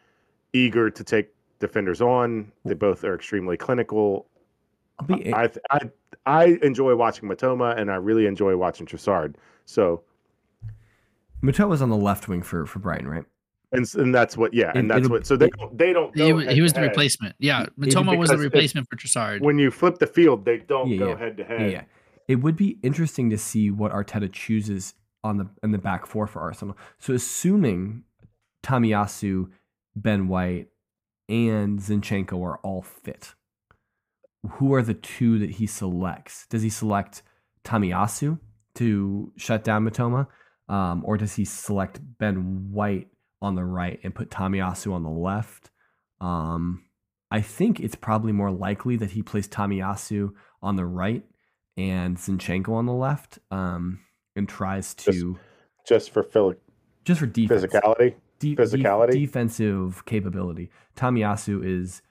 eager 0.54 0.90
to 0.90 1.04
take 1.04 1.30
defenders 1.60 2.02
on. 2.02 2.52
They 2.66 2.74
both 2.74 3.04
are 3.04 3.14
extremely 3.14 3.56
clinical. 3.56 4.28
I'll 5.00 5.06
be 5.06 5.34
I 5.34 5.50
I 5.70 5.80
I 6.26 6.46
enjoy 6.64 6.96
watching 6.96 7.30
Mitoma, 7.30 7.78
and 7.78 7.92
I 7.92 7.96
really 7.96 8.26
enjoy 8.26 8.58
watching 8.58 8.86
Trossard. 8.86 9.36
So 9.66 10.04
Mitoma 11.44 11.70
was 11.70 11.82
on 11.82 11.90
the 11.90 11.98
left 11.98 12.28
wing 12.28 12.42
for 12.42 12.66
for 12.66 12.80
Brighton, 12.80 13.08
right? 13.08 13.26
And 13.74 13.86
and 13.96 14.14
that's 14.14 14.36
what 14.36 14.54
yeah, 14.54 14.72
and 14.76 14.90
that's 14.90 15.06
it'll- 15.06 15.12
what 15.12 15.26
so 15.26 15.38
they 15.38 15.50
don't 15.50 15.78
they 15.78 15.94
don't 15.94 16.14
He, 16.16 16.30
go 16.30 16.38
he 16.40 16.62
was 16.62 16.74
the 16.74 16.82
replacement. 16.82 17.36
Yeah, 17.40 17.68
Mitoma 17.80 18.18
was 18.18 18.30
the 18.30 18.36
because 18.36 18.46
if- 18.46 18.54
replacement 18.54 18.88
for 18.90 18.96
Trossard. 18.98 19.42
when 19.42 19.58
you 19.58 19.72
flip 19.72 19.98
the 20.00 20.08
field, 20.08 20.44
they 20.46 20.58
don't 20.58 20.90
Yeah, 20.90 20.98
go 20.98 21.10
yeah. 21.10 21.18
head 21.18 21.38
to 21.38 21.44
Yeah, 21.44 21.58
head. 21.58 21.72
yeah. 21.72 21.84
It 22.28 22.36
would 22.36 22.56
be 22.58 22.80
interesting 22.84 23.30
to 23.30 23.38
see 23.38 23.72
what 23.72 23.92
Arteta 23.94 24.32
chooses 24.32 24.94
on 25.24 25.38
the 25.38 25.48
in 25.64 25.72
the 25.72 25.78
back 25.78 26.06
four 26.06 26.28
for 26.28 26.42
Arsenal. 26.42 26.78
So 27.00 27.14
assuming 27.14 28.04
Tomiyasu, 28.64 29.50
Ben 29.96 30.28
White, 30.28 30.68
and 31.30 31.80
Zinchenko 31.80 32.44
are 32.44 32.58
all 32.64 32.82
fit, 32.82 33.36
who 34.54 34.74
are 34.74 34.82
the 34.82 34.94
two 34.94 35.40
that 35.40 35.52
he 35.52 35.66
selects? 35.68 36.46
Does 36.48 36.62
he 36.62 36.70
select 36.70 37.24
Tomiyasu 37.64 38.40
to 38.76 39.32
shut 39.38 39.64
down 39.64 39.88
Mitoma, 39.90 40.28
um, 40.68 41.04
or 41.06 41.18
does 41.18 41.36
he 41.36 41.46
select 41.46 42.00
Ben 42.18 42.72
White 42.72 43.08
on 43.42 43.56
the 43.56 43.64
right 43.66 44.00
and 44.04 44.14
put 44.14 44.30
Tomiyasu 44.30 44.94
on 44.94 45.04
the 45.04 45.10
left? 45.10 45.72
Um, 46.20 46.84
I 47.32 47.42
think 47.42 47.80
it's 47.80 47.96
probably 47.96 48.32
more 48.32 48.52
likely 48.52 48.96
that 48.98 49.12
he 49.12 49.22
plays 49.24 49.48
Tomiyasu 49.48 50.32
on 50.62 50.76
the 50.76 50.86
right 50.86 51.24
and 51.78 52.18
Zinchenko 52.18 52.70
on 52.70 52.86
the 52.86 52.94
left, 52.94 53.40
um, 53.50 54.00
and 54.36 54.48
tries 54.48 54.94
to 54.96 55.38
Just 55.88 56.12
for 56.12 56.22
phil- 56.24 56.56
just 57.06 57.20
for 57.22 57.26
defense, 57.26 57.64
physicality. 57.64 58.16
de- 58.40 58.56
physicality? 58.56 59.12
defensive 59.14 60.06
capability. 60.06 60.70
Tomiyasu 60.96 61.66
is 61.66 62.02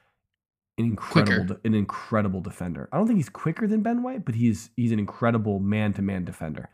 an 0.77 0.85
incredible, 0.85 1.45
Quicker. 1.45 1.61
an 1.63 1.73
incredible 1.75 2.41
defender. 2.41 2.89
I 2.91 2.97
don't 2.97 3.05
think 3.07 3.17
he's 3.17 3.29
quicker 3.29 3.67
than 3.67 3.81
Ben 3.83 4.01
White, 4.03 4.25
but 4.25 4.35
he's 4.35 4.71
he's 4.75 4.91
an 4.91 4.99
incredible 4.99 5.59
man 5.59 5.93
to 5.93 6.01
man 6.01 6.25
defender. 6.25 6.69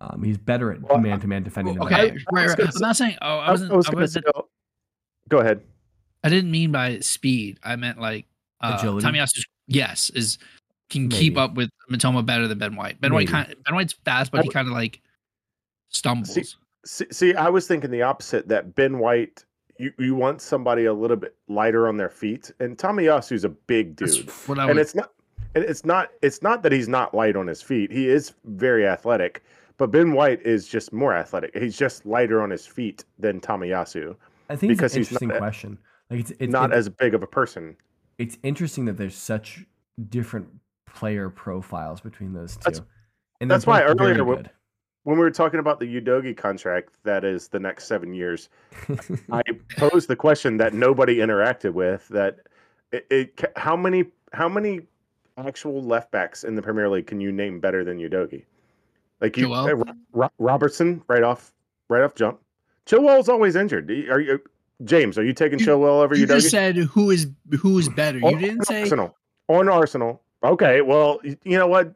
Um, 0.00 0.22
he's 0.22 0.36
better 0.38 0.72
at 0.72 0.80
Well, 0.82 0.98
man 0.98 1.20
to 1.20 1.26
man 1.26 1.42
defending 1.42 1.74
than 1.74 1.84
okay, 1.84 2.10
Ben 2.10 2.24
right, 2.32 2.48
right. 2.48 2.60
I'm 2.60 2.80
not 2.80 2.96
saying. 2.96 3.16
Oh, 3.22 3.38
I 3.38 3.46
I, 3.46 3.50
wasn't. 3.50 3.72
I 3.72 3.76
was 3.76 3.88
I 3.88 3.94
wasn't. 3.94 4.26
say, 4.26 4.32
go 5.28 5.38
ahead. 5.38 5.62
I 6.22 6.28
didn't 6.28 6.50
mean 6.50 6.70
by 6.72 6.98
speed. 7.00 7.58
I 7.62 7.76
meant 7.76 8.00
like 8.00 8.26
uh, 8.60 8.76
Agility? 8.78 9.06
Tomiyasu. 9.06 9.42
Yes, 9.68 10.10
is 10.10 10.38
can 10.90 11.08
keep 11.08 11.36
up 11.36 11.54
with 11.54 11.70
Mitoma 11.90 12.24
better 12.24 12.46
than 12.46 12.58
Ben 12.58 12.76
White. 12.76 13.00
Ben 13.00 13.12
White 13.12 13.30
Maybe. 13.30 13.44
kind. 13.44 13.56
Ben 13.64 13.74
White's 13.74 13.94
fast, 14.04 14.32
but 14.32 14.40
I 14.40 14.42
he 14.44 14.48
kind 14.50 14.68
of 14.68 14.74
like 14.74 15.00
stumbles. 15.88 16.34
See, 16.34 16.44
See, 16.84 17.06
see, 17.10 17.34
I 17.34 17.48
was 17.48 17.66
thinking 17.66 17.90
the 17.90 18.02
opposite. 18.02 18.46
That 18.46 18.76
Ben 18.76 19.00
White, 19.00 19.44
you, 19.78 19.92
you 19.98 20.14
want 20.14 20.40
somebody 20.40 20.84
a 20.84 20.92
little 20.92 21.16
bit 21.16 21.34
lighter 21.48 21.88
on 21.88 21.96
their 21.96 22.08
feet, 22.10 22.52
and 22.60 22.78
Tomiyasu's 22.78 23.44
a 23.44 23.48
big 23.48 23.96
That's 23.96 24.18
dude, 24.18 24.30
what 24.46 24.58
I 24.60 24.66
and 24.68 24.74
would. 24.74 24.78
it's 24.82 24.94
not. 24.94 25.10
And 25.56 25.64
it's 25.64 25.84
not. 25.84 26.10
It's 26.22 26.42
not 26.42 26.62
that 26.62 26.70
he's 26.70 26.86
not 26.86 27.12
light 27.12 27.34
on 27.34 27.48
his 27.48 27.60
feet. 27.60 27.90
He 27.90 28.08
is 28.08 28.34
very 28.44 28.86
athletic, 28.86 29.42
but 29.78 29.90
Ben 29.90 30.12
White 30.12 30.42
is 30.44 30.68
just 30.68 30.92
more 30.92 31.14
athletic. 31.14 31.56
He's 31.56 31.76
just 31.76 32.06
lighter 32.06 32.42
on 32.42 32.50
his 32.50 32.66
feet 32.66 33.04
than 33.18 33.40
Tomiyasu. 33.40 34.16
I 34.48 34.56
think 34.56 34.70
because 34.72 34.96
it's 34.96 35.08
he's 35.08 35.16
an 35.18 35.24
interesting 35.24 35.30
a- 35.32 35.38
question. 35.38 35.78
Like 36.10 36.20
it's 36.20 36.32
it's 36.38 36.52
not 36.52 36.70
it- 36.72 36.76
as 36.76 36.88
big 36.88 37.14
of 37.14 37.22
a 37.22 37.26
person. 37.26 37.76
it's 38.18 38.38
interesting 38.42 38.84
that 38.86 38.96
there's 38.96 39.16
such 39.16 39.64
different 40.08 40.48
player 40.86 41.28
profiles 41.28 42.00
between 42.00 42.32
those 42.32 42.54
two. 42.56 42.60
That's- 42.64 42.82
and 43.40 43.50
that's 43.50 43.66
why 43.66 43.82
earlier 43.82 44.24
when- 44.24 44.48
When 45.02 45.16
we 45.18 45.22
were 45.22 45.30
talking 45.30 45.60
about 45.60 45.78
the 45.78 45.86
Udogie 46.00 46.36
contract, 46.36 46.94
that 47.04 47.24
is 47.24 47.46
the 47.46 47.60
next 47.60 47.86
seven 47.86 48.12
years. 48.12 48.48
I 49.30 49.42
posed 49.76 50.08
the 50.08 50.16
question 50.16 50.56
that 50.56 50.74
nobody 50.74 51.18
interacted 51.18 51.74
with. 51.74 52.08
That 52.08 52.40
it, 52.90 53.06
it 53.10 53.52
how 53.56 53.76
many 53.76 54.06
how 54.32 54.48
many 54.48 54.80
actual 55.38 55.80
left 55.82 56.10
backs 56.10 56.42
in 56.42 56.56
the 56.56 56.62
Premier 56.62 56.88
League 56.88 57.06
can 57.06 57.20
you 57.20 57.30
name 57.30 57.60
better 57.60 57.84
than 57.84 57.98
Udogie? 57.98 58.44
Like 59.20 59.36
you, 59.36 59.48
Chilwell? 59.48 59.70
uh, 59.70 59.76
Ro- 59.76 59.92
Ro- 60.12 60.30
Robertson, 60.38 61.02
right 61.08 61.22
off, 61.22 61.52
right 61.88 62.02
off 62.02 62.14
jump. 62.14 62.40
Chilwell's 62.86 63.28
always 63.28 63.56
injured. 63.56 63.90
Are 64.10 64.20
you, 64.20 64.40
James? 64.84 65.16
Are 65.18 65.24
you 65.24 65.32
taking 65.32 65.58
You- 65.58 65.66
Chilwell 65.66 66.02
over 66.02 66.14
you 66.14 66.26
Udogie? 66.26 66.28
just 66.40 66.50
said 66.50 66.76
who 66.76 67.10
is 67.10 67.28
who 67.60 67.78
is 67.78 67.88
better. 67.88 68.18
You 68.18 68.26
On 68.26 68.38
didn't 68.38 68.64
say 68.66 68.82
Arsenal. 68.82 69.16
On 69.48 69.68
Arsenal. 69.68 70.22
Okay, 70.44 70.82
well, 70.82 71.18
you 71.24 71.58
know 71.58 71.66
what? 71.66 71.94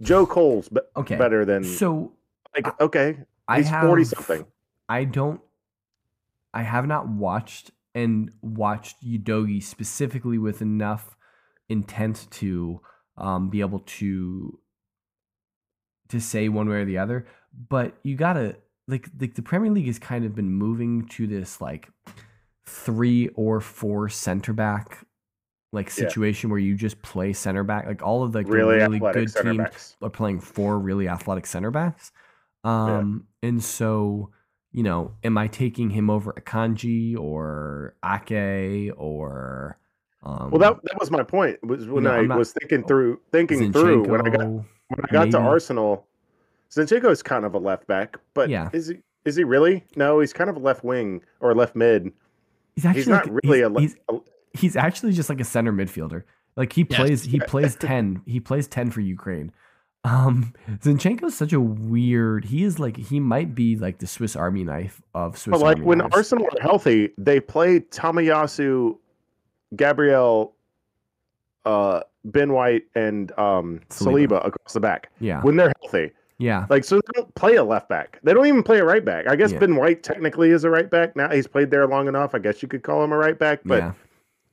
Joe 0.00 0.26
Cole's 0.26 0.68
be- 0.68 0.80
okay. 0.96 1.16
better 1.16 1.44
than 1.44 1.62
So 1.64 2.12
like 2.54 2.80
okay. 2.80 3.18
I 3.48 3.58
He's 3.58 3.68
have 3.68 3.84
forty 3.86 4.04
something. 4.04 4.44
I 4.88 5.04
don't. 5.04 5.40
I 6.52 6.62
have 6.62 6.86
not 6.86 7.06
watched 7.08 7.70
and 7.94 8.30
watched 8.42 9.02
Udogie 9.04 9.62
specifically 9.62 10.38
with 10.38 10.62
enough 10.62 11.16
intent 11.68 12.26
to 12.30 12.80
um, 13.16 13.50
be 13.50 13.60
able 13.60 13.80
to 13.80 14.58
to 16.08 16.20
say 16.20 16.48
one 16.48 16.68
way 16.68 16.76
or 16.76 16.84
the 16.84 16.98
other. 16.98 17.26
But 17.68 17.94
you 18.02 18.16
gotta 18.16 18.56
like 18.88 19.08
like 19.20 19.34
the 19.34 19.42
Premier 19.42 19.70
League 19.70 19.86
has 19.86 19.98
kind 19.98 20.24
of 20.24 20.34
been 20.34 20.50
moving 20.50 21.06
to 21.08 21.26
this 21.26 21.60
like 21.60 21.88
three 22.66 23.28
or 23.34 23.60
four 23.60 24.08
center 24.08 24.52
back 24.52 25.04
like 25.72 25.86
Yeah. 25.88 26.06
situation 26.08 26.48
where 26.50 26.58
you 26.58 26.74
just 26.74 27.00
play 27.02 27.32
center 27.32 27.64
back. 27.64 27.86
Like 27.86 28.02
all 28.02 28.22
of 28.22 28.32
the, 28.32 28.42
Really, 28.44 28.76
really 28.76 28.98
good 28.98 29.14
teams 29.34 29.56
backs. 29.58 29.96
are 30.00 30.08
playing 30.10 30.40
four 30.40 30.78
really 30.78 31.08
athletic 31.08 31.44
center 31.46 31.70
backs. 31.70 32.12
Um, 32.64 33.26
and 33.42 33.62
so, 33.62 34.30
you 34.72 34.82
know, 34.82 35.12
am 35.22 35.36
I 35.38 35.48
taking 35.48 35.90
him 35.90 36.08
over 36.08 36.32
Akanji 36.32 37.16
or 37.18 37.94
Ake 38.04 38.92
or 38.96 39.78
um, 40.22 40.50
Well, 40.50 40.60
that 40.60 40.80
that 40.84 40.98
was 40.98 41.10
my 41.10 41.22
point. 41.22 41.62
Was 41.64 41.86
when 41.86 42.06
I 42.06 42.22
not- 42.22 42.38
was 42.38 42.52
thinking 42.52 42.84
through 42.84 43.20
thinking 43.32 43.72
through 43.72 44.04
when 44.08 44.20
I 44.26 44.30
got 44.30 44.40
Zinchenko? 44.40 44.64
When 44.88 45.00
I 45.08 45.12
got 45.12 45.30
to. 45.32 45.38
Arsenal. 45.38 46.06
Zinchenko 46.70 47.10
is 47.10 47.22
kind 47.22 47.44
of 47.44 47.54
a 47.54 47.58
left 47.58 47.86
back, 47.86 48.16
but 48.34 48.48
Yeah. 48.50 48.70
is 48.72 48.88
he 48.88 48.96
is 49.24 49.36
he 49.36 49.44
really? 49.44 49.84
No, 49.96 50.20
he's 50.20 50.32
kind 50.32 50.48
of 50.50 50.56
a 50.56 50.60
left 50.60 50.84
wing 50.84 51.20
or 51.40 51.54
left 51.54 51.74
mid. 51.76 52.12
He's 52.74 52.84
actually 52.84 53.00
He's 53.00 53.08
not 53.08 53.26
like- 53.26 53.40
really 53.44 53.58
he's, 53.60 53.66
a, 53.74 53.80
he's, 53.80 53.96
a 54.08 54.58
he's 54.58 54.76
actually 54.76 55.12
just 55.12 55.28
like 55.28 55.40
a 55.40 55.44
center 55.44 55.72
midfielder. 55.72 56.22
Like 56.56 56.72
he 56.72 56.86
Yes. 56.88 56.98
plays 57.00 57.22
he 57.24 57.40
plays 57.40 57.74
10. 57.80 58.22
He 58.26 58.40
plays 58.40 58.68
10 58.68 58.90
for 58.90 59.00
Ukraine. 59.00 59.52
Um 60.04 60.52
is 60.84 61.34
such 61.36 61.52
a 61.52 61.60
weird 61.60 62.44
he 62.44 62.62
is 62.62 62.78
like 62.78 62.96
he 62.96 63.18
might 63.18 63.54
be 63.54 63.76
like 63.76 63.98
the 63.98 64.06
Swiss 64.06 64.36
army 64.36 64.62
knife 64.62 65.02
of 65.14 65.36
Swiss 65.38 65.52
But 65.58 65.60
like 65.64 65.76
army 65.78 65.86
when 65.86 65.98
knives. 65.98 66.14
Arsenal 66.14 66.46
are 66.46 66.60
healthy, 66.62 67.10
they 67.18 67.40
play 67.40 67.80
Tomiyasu, 67.80 68.98
Gabriel, 69.74 70.54
uh, 71.64 72.00
Ben 72.32 72.52
White, 72.52 72.84
and 72.94 73.32
um, 73.38 73.80
Saliba. 73.90 74.28
Saliba 74.28 74.46
across 74.46 74.72
the 74.72 74.80
back 74.80 75.10
yeah. 75.20 75.40
when 75.42 75.56
they're 75.56 75.72
healthy. 75.82 76.12
Yeah. 76.38 76.66
Like 76.68 76.84
so, 76.84 76.96
they 76.96 77.12
don't 77.14 77.34
play 77.34 77.56
a 77.56 77.64
left 77.64 77.88
back. 77.88 78.20
They 78.22 78.34
don't 78.34 78.46
even 78.46 78.62
play 78.62 78.78
a 78.78 78.84
right 78.84 79.04
back. 79.04 79.26
I 79.28 79.36
guess 79.36 79.52
Yeah. 79.52 79.58
Ben 79.60 79.76
White 79.76 80.02
technically 80.02 80.50
is 80.50 80.64
a 80.64 80.70
right 80.70 80.90
back 80.90 81.16
now. 81.16 81.30
He's 81.30 81.46
played 81.46 81.70
there 81.70 81.86
long 81.86 82.08
enough. 82.08 82.34
I 82.34 82.38
guess 82.38 82.62
you 82.62 82.68
could 82.68 82.82
call 82.82 83.02
him 83.02 83.12
a 83.12 83.16
right 83.16 83.38
back, 83.38 83.60
but 83.64 83.78
yeah. 83.78 83.92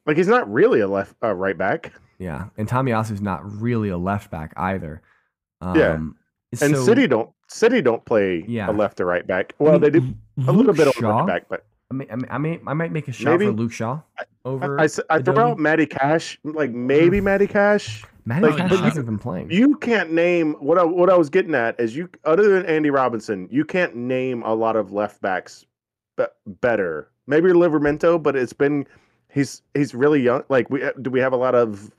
like 0.05 0.15
he's 0.15 0.27
not 0.29 0.51
really 0.51 0.79
a 0.79 0.87
left 0.87 1.15
uh, 1.21 1.33
right 1.33 1.57
back. 1.57 1.91
Yeah. 2.19 2.45
And 2.57 2.69
Tomiyasu's 2.69 3.21
not 3.21 3.43
really 3.61 3.89
a 3.89 3.97
left 3.97 4.31
back 4.31 4.53
either. 4.55 5.01
Um, 5.59 5.77
Yeah. 5.77 5.93
And 6.61 6.75
so- 6.75 6.85
City 6.85 7.07
don't 7.07 7.29
City 7.49 7.81
don't 7.81 8.03
play 8.05 8.45
Yeah. 8.47 8.69
a 8.69 8.71
left 8.71 9.01
or 9.01 9.05
right 9.05 9.27
back. 9.27 9.53
Well, 9.59 9.77
they 9.77 9.89
do 9.89 9.99
Luke 10.37 10.47
a 10.47 10.51
little 10.51 10.73
bit 10.73 10.87
on 10.87 10.93
Shaw, 10.93 11.19
right 11.19 11.27
back, 11.27 11.45
but 11.49 11.65
I 11.93 12.15
mean, 12.15 12.27
I, 12.29 12.37
mean, 12.37 12.61
I, 12.65 12.73
might 12.73 12.91
make 12.91 13.07
a 13.07 13.11
shot 13.11 13.31
Maybe. 13.31 13.45
for 13.45 13.51
Luke 13.51 13.71
Shaw 13.71 13.99
over. 14.45 14.79
I, 14.79 14.85
I, 14.85 14.87
I 15.09 15.21
throw 15.21 15.51
out 15.51 15.59
Matty 15.59 15.85
Cash, 15.85 16.39
like 16.43 16.71
maybe 16.71 17.19
mm. 17.19 17.23
Matty 17.23 17.47
Cash. 17.47 18.03
Matty 18.25 18.47
like, 18.47 18.57
Cash 18.57 18.71
you- 18.71 18.77
hasn't 18.77 19.05
been 19.05 19.19
playing. 19.19 19.51
You 19.51 19.75
can't 19.77 20.11
name 20.11 20.53
what 20.59 20.77
I, 20.77 20.83
what 20.83 21.09
I 21.09 21.15
was 21.15 21.29
getting 21.29 21.53
at 21.53 21.79
is 21.79 21.95
you 21.95 22.09
other 22.25 22.49
than 22.49 22.65
Andy 22.65 22.89
Robinson, 22.89 23.47
you 23.51 23.65
can't 23.65 23.95
name 23.95 24.43
a 24.43 24.53
lot 24.53 24.75
of 24.75 24.91
left 24.91 25.21
backs 25.21 25.65
be, 26.17 26.25
better. 26.45 27.09
Maybe 27.27 27.49
Livramento, 27.49 28.21
but 28.21 28.35
it's 28.35 28.53
been 28.53 28.87
he's 29.29 29.61
he's 29.73 29.93
really 29.93 30.21
young. 30.21 30.43
Like 30.49 30.69
we 30.69 30.83
do 31.01 31.09
we 31.09 31.19
have 31.19 31.33
a 31.33 31.37
lot 31.37 31.53
of 31.53 31.91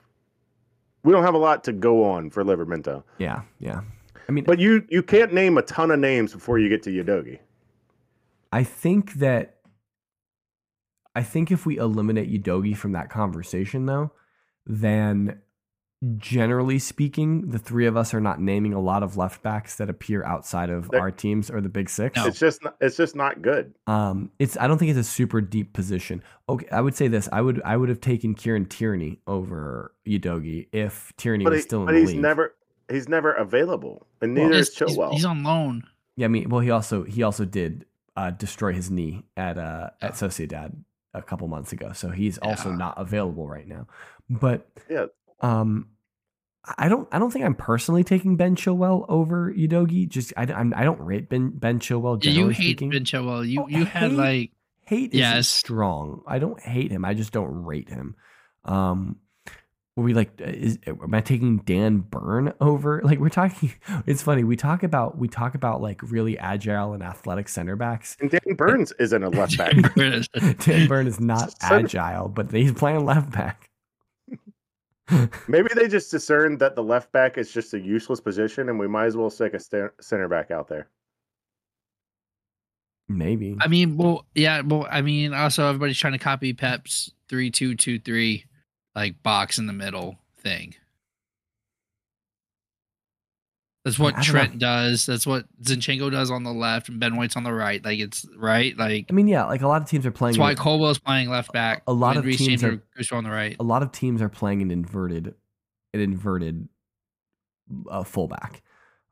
we 1.05 1.13
don't 1.13 1.25
have 1.25 1.35
a 1.35 1.39
lot 1.39 1.63
to 1.65 1.73
go 1.73 2.05
on 2.05 2.31
for 2.31 2.45
Livramento. 2.45 3.03
yeah, 3.19 3.43
yeah. 3.61 3.83
I 4.29 4.33
mean, 4.33 4.45
But 4.45 4.59
you 4.59 4.85
you 4.89 5.03
can't 5.03 5.33
name 5.33 5.59
a 5.59 5.63
ton 5.63 5.91
of 5.91 5.99
names 5.99 6.33
before 6.33 6.59
you 6.59 6.69
get 6.69 6.83
to 6.85 6.91
Udogie. 6.91 7.39
I 8.53 8.63
think 8.63 9.15
that 9.15 9.54
I 11.15 11.23
think 11.23 11.51
if 11.51 11.65
we 11.67 11.79
eliminate 11.79 12.31
Udogie 12.31 12.77
from 12.77 12.93
that 12.93 13.09
conversation, 13.11 13.87
though, 13.87 14.13
then 14.67 15.41
generally 16.19 16.79
speaking, 16.79 17.49
the 17.51 17.59
three 17.59 17.87
of 17.87 17.97
us 17.97 18.13
are 18.13 18.21
not 18.21 18.41
naming 18.41 18.75
a 18.75 18.81
lot 18.81 19.03
of 19.03 19.17
left 19.17 19.43
backs 19.43 19.77
that 19.77 19.89
appear 19.89 20.23
outside 20.25 20.69
of 20.69 20.91
They're- 20.91 21.01
our 21.01 21.11
teams 21.11 21.51
or 21.51 21.61
the 21.61 21.69
big 21.69 21.89
six. 21.89 22.17
No. 22.17 22.27
It's 22.27 22.39
just 22.39 22.63
not, 22.63 22.77
it's 22.81 22.97
just 22.97 23.17
not 23.17 23.41
good. 23.41 23.75
Um, 23.87 24.31
it's 24.39 24.57
I 24.59 24.67
don't 24.67 24.77
think 24.77 24.91
it's 24.91 24.99
a 24.99 25.05
super 25.05 25.41
deep 25.41 25.73
position. 25.73 26.23
Okay, 26.49 26.67
I 26.71 26.81
would 26.81 26.95
say 26.95 27.09
this. 27.09 27.29
I 27.33 27.41
would 27.41 27.63
I 27.65 27.77
would 27.77 27.89
have 27.89 28.01
taken 28.01 28.35
Kieran 28.35 28.67
Tierney 28.67 29.21
over 29.27 29.95
Udogie 30.07 30.69
if 30.73 31.13
Tierney 31.17 31.45
But, 31.45 31.53
was 31.53 31.61
he, 31.61 31.63
still 31.63 31.81
in 31.81 31.87
but 31.87 31.93
the 31.93 32.01
he's 32.01 32.11
league. 32.13 32.21
never 32.21 32.55
he's 32.91 33.09
never 33.09 33.33
available, 33.33 34.07
and 34.21 34.35
Well, 34.37 34.45
neither 34.45 34.57
He's, 34.59 34.69
is 34.69 34.77
he's- 34.79 34.91
Chilwell. 34.97 35.13
he's 35.13 35.25
on 35.25 35.43
loan. 35.43 35.85
yeah, 36.17 36.27
I 36.27 36.29
mean, 36.29 36.51
well, 36.51 36.61
he 36.61 36.71
also 36.71 37.05
he 37.05 37.23
also 37.23 37.47
did 37.47 37.87
uh, 38.17 38.31
destroy 38.31 38.75
his 38.75 38.91
knee 38.91 39.25
at 39.39 39.57
uh, 39.57 39.91
at 40.03 40.13
Sociedad 40.15 40.75
a 41.15 41.23
couple 41.23 41.49
months 41.49 41.73
ago, 41.73 41.93
so 41.93 42.11
he's 42.11 42.39
also 42.39 42.71
not 42.73 42.95
available 42.99 43.49
right 43.49 43.67
now. 43.67 43.87
But 44.29 44.69
Yeah. 44.91 45.07
um, 45.41 45.89
I 46.79 46.89
don't 46.89 47.07
I 47.13 47.19
don't 47.19 47.31
think 47.31 47.45
I'm 47.45 47.55
personally 47.55 48.05
taking 48.05 48.37
Ben 48.37 48.57
Chilwell 48.57 49.05
over 49.09 49.53
Udogie. 49.53 50.09
Just 50.09 50.33
I, 50.37 50.43
I'm, 50.45 50.73
I 50.75 50.85
don't 50.85 51.01
rate 51.01 51.29
Ben 51.29 51.51
Ben 51.51 51.79
Chilwell. 51.79 52.19
Generally 52.19 52.41
you 52.41 52.49
hate 52.49 52.65
speaking. 52.65 52.91
Ben 52.91 53.05
Chilwell. 53.05 53.47
You 53.49 53.63
Oh, 53.63 53.69
you 53.69 53.85
had 53.85 54.11
hate? 54.11 54.17
like 54.17 54.51
hate 54.87 55.13
is 55.13 55.21
Yes. 55.21 55.49
strong. 55.49 56.23
I 56.27 56.39
don't 56.39 56.59
hate 56.61 56.91
him. 56.91 57.05
I 57.05 57.15
just 57.15 57.33
don't 57.33 57.65
rate 57.65 57.89
him. 57.91 58.17
Um, 58.65 59.17
were 59.97 60.03
we 60.05 60.13
like, 60.15 60.31
uh, 60.41 60.45
is 60.47 60.79
am 60.87 61.15
I 61.15 61.21
taking 61.21 61.59
Dan 61.59 61.99
Burn 61.99 62.53
over? 62.61 63.01
Like 63.05 63.19
we're 63.19 63.29
talking. 63.29 63.73
It's 64.07 64.23
funny. 64.23 64.43
We 64.45 64.57
talk 64.57 64.83
about 64.83 65.19
we 65.19 65.29
talk 65.29 65.55
about 65.55 65.81
like 65.81 66.01
really 66.03 66.39
agile 66.39 66.93
and 66.95 67.03
athletic 67.03 67.49
center 67.49 67.77
backs. 67.77 68.17
and 68.21 68.31
Dan 68.31 68.55
Burns 68.57 68.93
isn't 68.99 69.23
a 69.23 69.29
left 69.29 69.57
back. 69.59 69.75
Dan 69.95 70.89
Burn 70.89 71.07
is 71.07 71.21
not 71.21 71.55
agile, 71.61 72.29
but 72.29 72.51
he's 72.51 72.73
playing 72.73 73.05
left 73.05 73.31
back. 73.31 73.71
Maybe 75.47 75.69
they 75.75 75.87
just 75.87 76.11
discerned 76.11 76.61
that 76.61 76.75
the 76.75 76.83
left 76.83 77.13
back 77.13 77.37
is 77.37 77.53
just 77.53 77.75
a 77.75 77.79
useless 77.79 78.21
position, 78.21 78.71
and 78.71 78.79
we 78.79 78.89
might 78.89 79.05
as 79.05 79.17
well 79.19 79.29
stick 79.29 79.53
a 79.53 79.61
sta- 79.61 79.91
center 80.01 80.29
back 80.29 80.51
out 80.51 80.67
there. 80.67 80.89
Maybe. 83.07 83.55
I 83.61 83.69
mean, 83.69 83.99
well, 83.99 84.25
yeah, 84.35 84.63
well, 84.63 84.89
I 84.91 85.03
mean, 85.03 85.35
also 85.35 85.69
everybody's 85.69 85.99
trying 85.99 86.15
to 86.15 86.19
copy 86.19 86.55
Pep's 86.55 87.13
three 87.29 87.51
two 87.51 87.75
two 87.75 87.99
three, 87.99 88.47
like 88.95 89.23
box 89.23 89.59
in 89.59 89.67
the 89.67 89.73
middle 89.73 90.19
thing. 90.39 90.75
That's 93.85 93.99
what 93.99 94.23
Trent 94.23 94.59
does. 94.59 95.05
That's 95.05 95.27
what 95.27 95.45
Zinchenko 95.63 96.11
does 96.11 96.31
on 96.31 96.43
the 96.43 96.53
left, 96.53 96.89
and 96.89 96.99
Ben 96.99 97.17
White's 97.17 97.37
on 97.37 97.45
the 97.45 97.53
right. 97.53 97.85
Like 97.85 97.99
it's 97.99 98.27
right. 98.35 98.75
Like 98.79 99.07
I 99.11 99.13
mean, 99.13 99.29
yeah, 99.29 99.45
like 99.45 99.61
a 99.61 99.69
lot 99.69 99.83
of 99.83 99.89
teams 99.89 100.07
are 100.07 100.11
playing. 100.11 100.33
that's 100.35 100.41
why 100.41 100.55
Colwell's 100.55 100.99
playing 100.99 101.29
left 101.29 101.53
back. 101.53 101.83
A 101.87 101.93
lot 101.93 102.17
of 102.17 102.25
Reece 102.25 102.39
teams 102.39 102.63
James 102.63 102.81
are- 103.13 103.15
on 103.17 103.25
the 103.25 103.31
right. 103.31 103.55
a 103.61 103.63
lot 103.63 103.83
of 103.83 103.93
teams 103.93 104.23
are 104.23 104.31
playing 104.31 104.63
an 104.63 104.71
inverted, 104.71 105.35
an 105.93 106.01
inverted 106.01 106.67
uh, 107.91 108.05
fullback. 108.05 108.63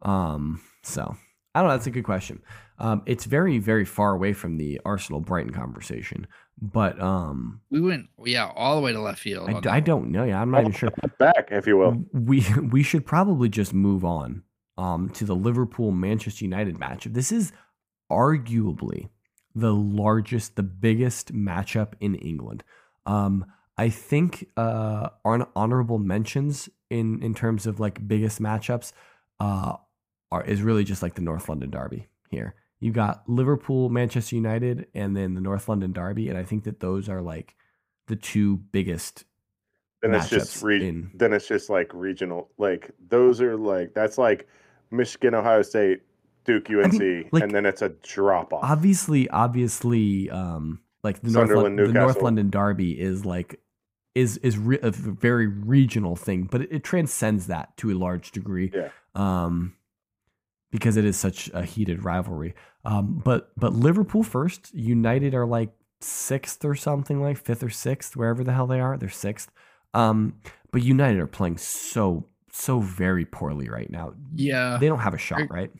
Um, 0.00 0.62
so 0.82 1.16
I 1.54 1.60
don't 1.60 1.68
know. 1.68 1.74
That's 1.74 1.86
a 1.86 1.90
good 1.90 2.04
question. 2.04 2.40
Um, 2.78 3.02
it's 3.06 3.24
very, 3.26 3.58
very 3.58 3.84
far 3.84 4.14
away 4.14 4.32
from 4.32 4.56
the 4.56 4.80
Arsenal 4.84 5.20
Brighton 5.20 5.52
conversation, 5.52 6.26
but 6.60 7.00
um, 7.00 7.60
We 7.70 7.80
went, 7.80 8.08
yeah, 8.24 8.50
all 8.56 8.76
the 8.76 8.82
way 8.82 8.92
to 8.92 9.00
left 9.00 9.20
field. 9.20 9.48
I, 9.48 9.52
on 9.52 9.56
I 9.58 9.60
that 9.60 9.70
one. 9.72 9.82
don't 9.84 10.10
know. 10.12 10.24
Yeah, 10.24 10.40
I'm 10.40 10.50
not 10.50 10.60
even 10.62 10.72
sure. 10.72 10.90
Back, 11.18 11.48
if 11.50 11.66
you 11.66 11.76
will. 11.76 12.04
We 12.12 12.44
we 12.70 12.82
should 12.82 13.04
probably 13.06 13.48
just 13.48 13.72
move 13.74 14.04
on 14.04 14.42
um, 14.78 15.10
to 15.10 15.24
the 15.24 15.36
Liverpool 15.36 15.90
Manchester 15.92 16.44
United 16.44 16.78
matchup. 16.78 17.12
This 17.14 17.30
is 17.30 17.52
arguably 18.10 19.08
the 19.54 19.72
largest, 19.74 20.56
the 20.56 20.62
biggest 20.62 21.32
matchup 21.34 21.92
in 22.00 22.14
England. 22.16 22.64
Um, 23.06 23.44
I 23.76 23.88
think 23.90 24.48
uh, 24.56 25.08
hon- 25.24 25.46
honorable 25.56 25.98
mentions 25.98 26.68
in 26.90 27.22
in 27.22 27.34
terms 27.34 27.66
of 27.66 27.80
like 27.80 28.06
biggest 28.06 28.40
matchups 28.40 28.92
uh, 29.40 29.76
are 30.32 30.44
is 30.44 30.62
really 30.62 30.84
just 30.84 31.02
like 31.02 31.14
the 31.14 31.22
North 31.22 31.48
London 31.48 31.70
Derby 31.70 32.06
here. 32.30 32.54
You 32.80 32.90
got 32.90 33.22
Liverpool, 33.28 33.88
Manchester 33.90 34.34
United, 34.34 34.86
and 34.94 35.16
then 35.16 35.34
the 35.34 35.40
North 35.40 35.68
London 35.68 35.92
Derby, 35.92 36.28
and 36.28 36.36
I 36.38 36.42
think 36.42 36.64
that 36.64 36.80
those 36.80 37.08
are 37.08 37.20
like 37.22 37.54
the 38.08 38.16
two 38.16 38.56
biggest 38.56 39.24
Then 40.00 40.14
it's 40.14 40.28
just 40.28 40.62
re- 40.62 40.88
in- 40.88 41.10
then 41.14 41.32
it's 41.32 41.46
just 41.46 41.70
like 41.70 41.92
regional. 41.94 42.50
Like 42.58 42.90
those 43.08 43.40
are 43.40 43.56
like 43.56 43.94
that's 43.94 44.18
like 44.18 44.48
Michigan, 44.90 45.34
Ohio 45.34 45.62
State, 45.62 46.00
Duke, 46.44 46.68
UNC, 46.70 47.28
like, 47.32 47.42
and 47.44 47.52
then 47.54 47.64
it's 47.66 47.82
a 47.82 47.90
drop 48.02 48.52
off. 48.52 48.64
obviously 48.64 49.28
obviously 49.28 50.28
um 50.30 50.80
like 51.04 51.20
the 51.22 51.30
north, 51.30 51.50
Lon- 51.50 51.76
the 51.76 51.86
north 51.88 52.20
london 52.22 52.50
derby 52.50 53.00
is 53.00 53.24
like 53.24 53.60
is 54.14 54.36
is 54.38 54.58
re- 54.58 54.78
a 54.82 54.90
very 54.90 55.46
regional 55.46 56.14
thing 56.16 56.44
but 56.50 56.62
it, 56.62 56.68
it 56.72 56.84
transcends 56.84 57.46
that 57.46 57.76
to 57.76 57.90
a 57.92 57.94
large 57.94 58.30
degree 58.32 58.70
Yeah. 58.74 58.88
um 59.14 59.74
because 60.72 60.96
it 60.96 61.04
is 61.04 61.16
such 61.16 61.48
a 61.54 61.62
heated 61.62 62.04
rivalry 62.04 62.54
um 62.84 63.22
but 63.24 63.52
but 63.56 63.72
liverpool 63.72 64.24
first 64.24 64.74
united 64.74 65.34
are 65.34 65.46
like 65.46 65.70
sixth 66.00 66.64
or 66.64 66.74
something 66.74 67.22
like 67.22 67.36
fifth 67.38 67.62
or 67.62 67.70
sixth 67.70 68.16
wherever 68.16 68.42
the 68.42 68.52
hell 68.52 68.66
they 68.66 68.80
are 68.80 68.96
they're 68.98 69.08
sixth 69.08 69.50
um 69.94 70.34
but 70.72 70.82
united 70.82 71.20
are 71.20 71.28
playing 71.28 71.56
so 71.56 72.26
so 72.50 72.80
very 72.80 73.24
poorly 73.24 73.68
right 73.68 73.88
now 73.90 74.12
Yeah, 74.34 74.76
they 74.80 74.88
don't 74.88 74.98
have 74.98 75.14
a 75.14 75.18
shot 75.18 75.38
They're- 75.38 75.46
right 75.50 75.70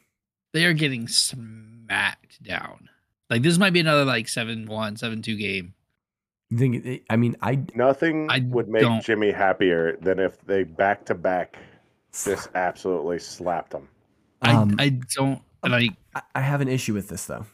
they 0.55 0.65
are 0.67 0.75
getting 0.75 1.09
smacked 1.09 2.43
down. 2.43 2.91
Like 3.31 3.41
this 3.43 3.57
might 3.57 3.73
be 3.73 3.81
another 3.81 4.05
like 4.05 4.27
7-1, 4.27 4.67
7-2 4.69 5.39
game. 5.39 5.75
you 6.51 6.59
think 6.59 7.03
i 7.09 7.17
mean 7.17 7.37
i 7.41 7.59
Nothing 7.75 8.27
I 8.31 8.41
would 8.41 8.69
make 8.69 8.83
don't- 8.83 9.03
Jimmy 9.03 9.31
happier 9.33 9.97
than 10.03 10.19
if 10.19 10.41
they 10.47 10.65
back 10.65 11.07
to 11.07 11.15
back 11.15 11.57
just 12.25 12.51
absolutely 12.55 13.19
slapped 13.19 13.73
him. 13.73 13.89
Um, 14.43 14.77
I 14.79 14.85
I 14.85 14.89
don't 15.15 15.43
like. 15.67 15.91
I- 16.15 16.23
I 16.35 16.41
have 16.41 16.61
an 16.61 16.69
issue 16.69 16.95
with 16.95 17.09
this 17.09 17.27
though. 17.27 17.47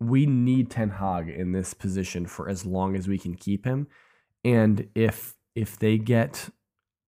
We 0.00 0.26
need 0.26 0.70
Ten 0.70 0.90
Hag 0.90 1.28
in 1.28 1.52
this 1.52 1.72
position 1.74 2.26
for 2.26 2.48
as 2.48 2.64
long 2.66 2.94
as 2.96 3.08
we 3.08 3.18
can 3.18 3.34
keep 3.34 3.64
him. 3.64 3.88
And 4.44 4.88
if 4.94 5.34
if 5.54 5.78
they 5.78 5.98
get 5.98 6.50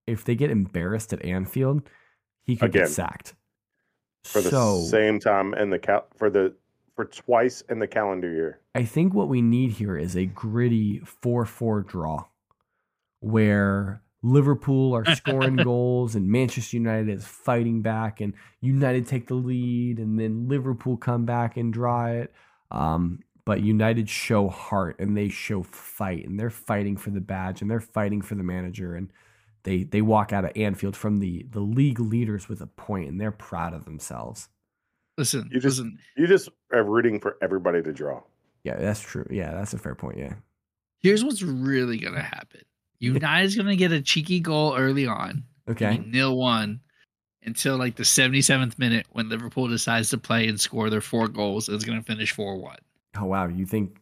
if 0.07 0.23
they 0.23 0.35
get 0.35 0.49
embarrassed 0.49 1.13
at 1.13 1.23
Anfield, 1.23 1.87
he 2.45 2.55
could 2.55 2.69
Again. 2.69 2.83
get 2.83 2.89
sacked. 2.89 3.35
For 4.23 4.41
the 4.41 4.49
so 4.49 4.81
same 4.83 5.19
time 5.19 5.53
in 5.53 5.69
the 5.69 5.79
cal- 5.79 6.07
for 6.17 6.29
the 6.29 6.55
for 6.95 7.05
twice 7.05 7.61
in 7.69 7.79
the 7.79 7.87
calendar 7.87 8.31
year. 8.31 8.59
I 8.73 8.83
think 8.83 9.13
what 9.13 9.29
we 9.29 9.41
need 9.41 9.71
here 9.73 9.95
is 9.97 10.15
a 10.15 10.25
gritty 10.25 10.99
4-4 11.01 11.85
draw 11.85 12.25
where 13.19 14.01
Liverpool 14.31 14.95
are 14.95 15.05
scoring 15.15 15.55
goals 15.55 16.15
and 16.15 16.27
Manchester 16.29 16.77
United 16.77 17.09
is 17.09 17.25
fighting 17.25 17.81
back 17.81 18.21
and 18.21 18.33
United 18.61 19.07
take 19.07 19.27
the 19.27 19.35
lead 19.35 19.99
and 19.99 20.19
then 20.19 20.47
Liverpool 20.47 20.97
come 20.97 21.25
back 21.25 21.57
and 21.57 21.71
draw 21.73 22.07
it. 22.07 22.33
Um, 22.71 23.19
but 23.45 23.61
United 23.61 24.09
show 24.09 24.49
heart 24.49 24.97
and 24.99 25.15
they 25.15 25.29
show 25.29 25.63
fight 25.63 26.27
and 26.27 26.39
they're 26.39 26.49
fighting 26.49 26.97
for 26.97 27.11
the 27.11 27.21
badge 27.21 27.61
and 27.61 27.71
they're 27.71 27.79
fighting 27.79 28.21
for 28.21 28.35
the 28.35 28.43
manager 28.43 28.93
and 28.95 29.09
they 29.63 29.83
they 29.83 30.01
walk 30.01 30.31
out 30.33 30.45
of 30.45 30.51
Anfield 30.55 30.95
from 30.95 31.19
the 31.19 31.45
the 31.49 31.59
league 31.61 31.99
leaders 31.99 32.47
with 32.49 32.61
a 32.61 32.67
point 32.67 33.09
and 33.09 33.19
they're 33.19 33.31
proud 33.31 33.73
of 33.73 33.85
themselves. 33.85 34.49
Listen, 35.17 35.49
You 35.51 35.59
just- 35.59 35.79
listen. 35.79 35.97
You 36.15 36.27
just 36.27 36.49
are 36.73 36.83
rooting 36.83 37.19
for 37.19 37.37
everybody 37.41 37.81
to 37.81 37.91
draw. 37.93 38.21
Yeah, 38.63 38.75
that's 38.77 38.99
true. 39.01 39.25
Yeah, 39.31 39.51
that's 39.51 39.73
a 39.73 39.77
fair 39.77 39.95
point. 39.95 40.17
Yeah. 40.17 40.33
Here's 40.99 41.23
what's 41.23 41.41
really 41.41 41.97
gonna 41.97 42.21
happen. 42.21 42.61
United's 42.99 43.55
gonna 43.55 43.75
get 43.75 43.91
a 43.91 44.01
cheeky 44.01 44.39
goal 44.39 44.75
early 44.75 45.05
on. 45.07 45.43
Okay. 45.69 45.97
Nil 46.05 46.37
one 46.37 46.79
until 47.43 47.77
like 47.77 47.95
the 47.95 48.03
77th 48.03 48.77
minute 48.79 49.05
when 49.11 49.29
Liverpool 49.29 49.67
decides 49.67 50.09
to 50.09 50.17
play 50.17 50.47
and 50.47 50.59
score 50.59 50.89
their 50.89 51.01
four 51.01 51.27
goals. 51.27 51.69
It's 51.69 51.83
gonna 51.85 52.01
finish 52.03 52.31
four 52.31 52.57
one. 52.57 52.77
Oh 53.17 53.25
wow, 53.25 53.47
you 53.47 53.65
think? 53.65 53.97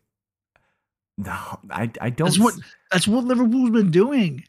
No, 1.18 1.32
I 1.70 1.90
I 2.02 2.10
don't. 2.10 2.26
That's 2.28 2.40
what- 2.40 2.56
That's 2.92 3.08
what 3.08 3.24
Liverpool's 3.24 3.70
been 3.72 3.92
doing. 3.92 4.44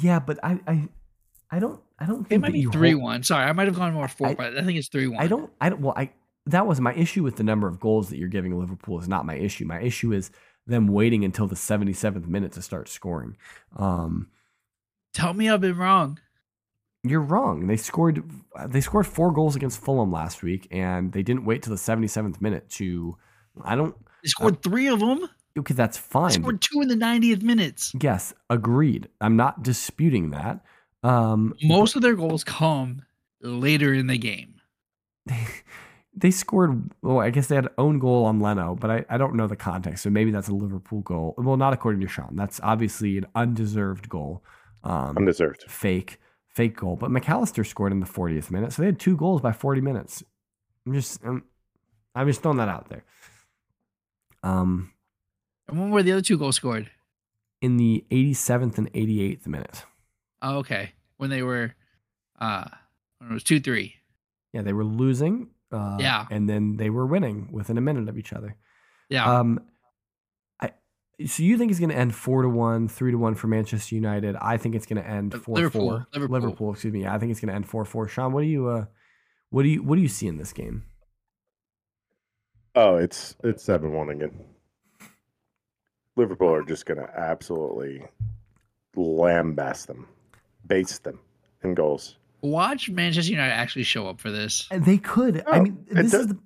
Yeah, 0.00 0.18
but 0.20 0.38
I 0.44 0.60
I 0.66 0.88
I 1.50 1.58
don't 1.58 1.80
I 1.98 2.06
don't 2.06 2.20
It 2.26 2.28
think 2.28 2.42
might 2.42 2.52
be 2.52 2.64
three 2.66 2.92
hold- 2.92 3.02
one. 3.02 3.22
Sorry, 3.22 3.44
I 3.44 3.52
might 3.52 3.66
have 3.66 3.76
gone 3.76 3.92
more 3.94 4.08
four, 4.08 4.28
I- 4.28 4.34
but 4.34 4.56
I 4.56 4.62
think 4.62 4.78
it's 4.78 4.88
three 4.88 5.08
one. 5.08 5.20
I 5.20 5.26
don't 5.26 5.50
I 5.60 5.68
don't 5.70 5.80
well 5.80 5.94
I 5.96 6.10
that 6.46 6.66
was 6.66 6.80
my 6.80 6.94
issue 6.94 7.22
with 7.22 7.36
the 7.36 7.42
number 7.44 7.66
of 7.68 7.78
goals 7.80 8.08
that 8.10 8.18
you're 8.18 8.28
giving 8.28 8.58
Liverpool 8.58 8.98
is 9.00 9.08
not 9.08 9.26
my 9.26 9.34
issue. 9.34 9.64
My 9.66 9.80
issue 9.80 10.12
is 10.12 10.30
them 10.68 10.86
waiting 10.86 11.24
until 11.24 11.46
the 11.48 11.56
77th 11.56 12.26
minute 12.28 12.52
to 12.52 12.62
start 12.62 12.88
scoring. 12.88 13.36
Um, 13.76 14.28
tell 15.14 15.34
me 15.34 15.48
I've 15.48 15.60
been 15.60 15.76
wrong. 15.76 16.20
you're 17.02 17.20
wrong. 17.20 17.66
They 17.66 17.76
scored 17.76 18.22
they 18.66 18.80
scored 18.80 19.06
four 19.06 19.32
goals 19.32 19.56
against 19.56 19.80
Fulham 19.80 20.12
last 20.12 20.42
week, 20.42 20.68
and 20.70 21.12
they 21.12 21.22
didn't 21.22 21.44
wait 21.44 21.62
till 21.62 21.72
the 21.74 21.78
77th 21.80 22.40
minute 22.40 22.68
to. 22.70 23.16
I 23.64 23.74
don't. 23.74 23.96
They 24.22 24.28
scored 24.28 24.62
three 24.62 24.86
of 24.88 25.00
them. 25.00 25.28
Okay, 25.58 25.74
that's 25.74 25.96
fine. 25.98 26.26
but- 26.28 26.32
scored 26.34 26.60
two 26.60 26.80
in 26.82 26.88
the 26.88 26.94
90th 26.94 27.42
minutes. 27.42 27.92
yes, 28.00 28.32
agreed. 28.48 29.08
I'm 29.20 29.36
not 29.36 29.62
disputing 29.64 30.30
that. 30.30 30.60
Um, 31.02 31.54
Most 31.62 31.96
of 31.96 32.02
their 32.02 32.14
goals 32.14 32.44
come 32.44 33.02
later 33.40 33.92
in 33.94 34.06
the 34.08 34.18
game. 34.18 34.54
they 36.20 36.30
scored. 36.30 36.90
Well, 37.02 37.20
I 37.20 37.30
guess 37.30 37.46
they 37.46 37.54
had 37.54 37.66
an 37.66 37.72
own 37.78 37.98
goal 37.98 38.24
on 38.24 38.40
Leno, 38.40 38.74
but 38.74 38.90
I, 38.90 39.04
I 39.08 39.18
don't 39.18 39.34
know 39.34 39.46
the 39.46 39.56
context. 39.56 40.02
So 40.02 40.10
maybe 40.10 40.30
that's 40.30 40.48
a 40.48 40.54
Liverpool 40.54 41.00
goal. 41.00 41.34
Well, 41.38 41.56
not 41.56 41.72
according 41.72 42.00
to 42.02 42.08
Sean. 42.08 42.34
That's 42.36 42.60
obviously 42.62 43.18
an 43.18 43.26
undeserved 43.34 44.08
goal. 44.08 44.42
Um, 44.84 45.16
Undeserved. 45.16 45.64
fake. 45.68 46.18
fake 46.48 46.76
goal, 46.76 46.96
but 46.96 47.10
McAllister 47.10 47.66
scored 47.66 47.92
in 47.92 48.00
the 48.00 48.06
40th 48.06 48.50
minute, 48.50 48.72
so 48.72 48.82
they 48.82 48.86
had 48.86 48.98
two 49.00 49.16
goals 49.16 49.40
by 49.40 49.52
40 49.52 49.80
minutes. 49.80 50.22
I'm 50.86 50.92
just, 50.94 51.20
I'm, 51.24 51.44
I'm 52.14 52.26
just 52.26 52.42
throwing 52.42 52.58
that 52.58 52.68
out 52.68 52.88
there. 52.88 53.04
Um, 54.42 54.92
And 55.68 55.78
when 55.78 55.90
were 55.90 56.02
the 56.02 56.12
other 56.12 56.22
two 56.22 56.38
goals 56.38 56.56
scored? 56.56 56.90
in 57.60 57.76
the 57.76 58.04
87th 58.12 58.78
and 58.78 58.92
88th 58.92 59.46
minute, 59.48 59.84
Oh, 60.40 60.58
okay. 60.58 60.92
When 61.16 61.28
they 61.30 61.42
were, 61.42 61.74
uh, 62.40 62.66
when 63.18 63.30
it 63.30 63.34
was 63.34 63.42
two 63.42 63.58
three. 63.58 63.94
yeah, 64.52 64.62
they 64.62 64.72
were 64.72 64.84
losing. 64.84 65.48
Uh, 65.70 65.96
Yeah. 66.00 66.26
and 66.30 66.48
then 66.48 66.76
they 66.76 66.90
were 66.90 67.06
winning 67.06 67.48
within 67.52 67.76
a 67.78 67.80
minute 67.80 68.08
of 68.08 68.16
each 68.18 68.32
other. 68.32 68.56
Yeah. 69.08 69.38
Um, 69.40 69.60
I 70.60 70.72
so 71.26 71.42
you 71.42 71.58
think 71.58 71.70
it's 71.70 71.80
going 71.80 71.90
to 71.90 71.96
end 71.96 72.14
four 72.14 72.42
to 72.42 72.48
one, 72.48 72.88
three 72.88 73.10
to 73.10 73.18
one 73.18 73.34
for 73.34 73.48
Manchester 73.48 73.94
United? 73.94 74.36
I 74.36 74.56
think 74.56 74.74
it's 74.74 74.86
going 74.86 75.02
to 75.02 75.08
end 75.08 75.34
four 75.34 75.56
Liverpool, 75.56 75.88
four. 75.88 76.06
Liverpool. 76.14 76.40
Liverpool, 76.40 76.72
excuse 76.72 76.92
me. 76.92 77.06
I 77.06 77.18
think 77.18 77.30
it's 77.32 77.40
going 77.40 77.48
to 77.48 77.54
end 77.54 77.68
four 77.68 77.84
four. 77.84 78.08
Sean, 78.08 78.32
what 78.32 78.42
do 78.42 78.46
you 78.46 78.68
uh, 78.68 78.84
what 79.50 79.62
do 79.62 79.68
you 79.68 79.82
what 79.82 79.96
do 79.96 80.02
you 80.02 80.08
see 80.08 80.26
in 80.26 80.38
this 80.38 80.52
game? 80.52 80.84
Oh, 82.74 82.96
it's 82.96 83.34
it's 83.42 83.64
seven 83.64 83.92
one 83.92 84.10
again. 84.10 84.38
Liverpool 86.16 86.52
are 86.52 86.62
just 86.64 86.86
gonna 86.86 87.08
absolutely 87.16 88.02
lambast 88.96 89.86
them, 89.86 90.06
base 90.66 90.98
them 90.98 91.18
in 91.62 91.74
goals. 91.74 92.16
Watch 92.40 92.88
Manchester 92.90 93.32
United 93.32 93.52
actually 93.52 93.82
show 93.84 94.06
up 94.08 94.20
for 94.20 94.30
this. 94.30 94.68
They 94.70 94.98
could. 94.98 95.42
I 95.46 95.58
Oh, 95.58 95.62
mean, 95.62 95.84
it 95.88 95.94
this 95.94 96.12
does- 96.12 96.20
is 96.22 96.26
the, 96.28 96.38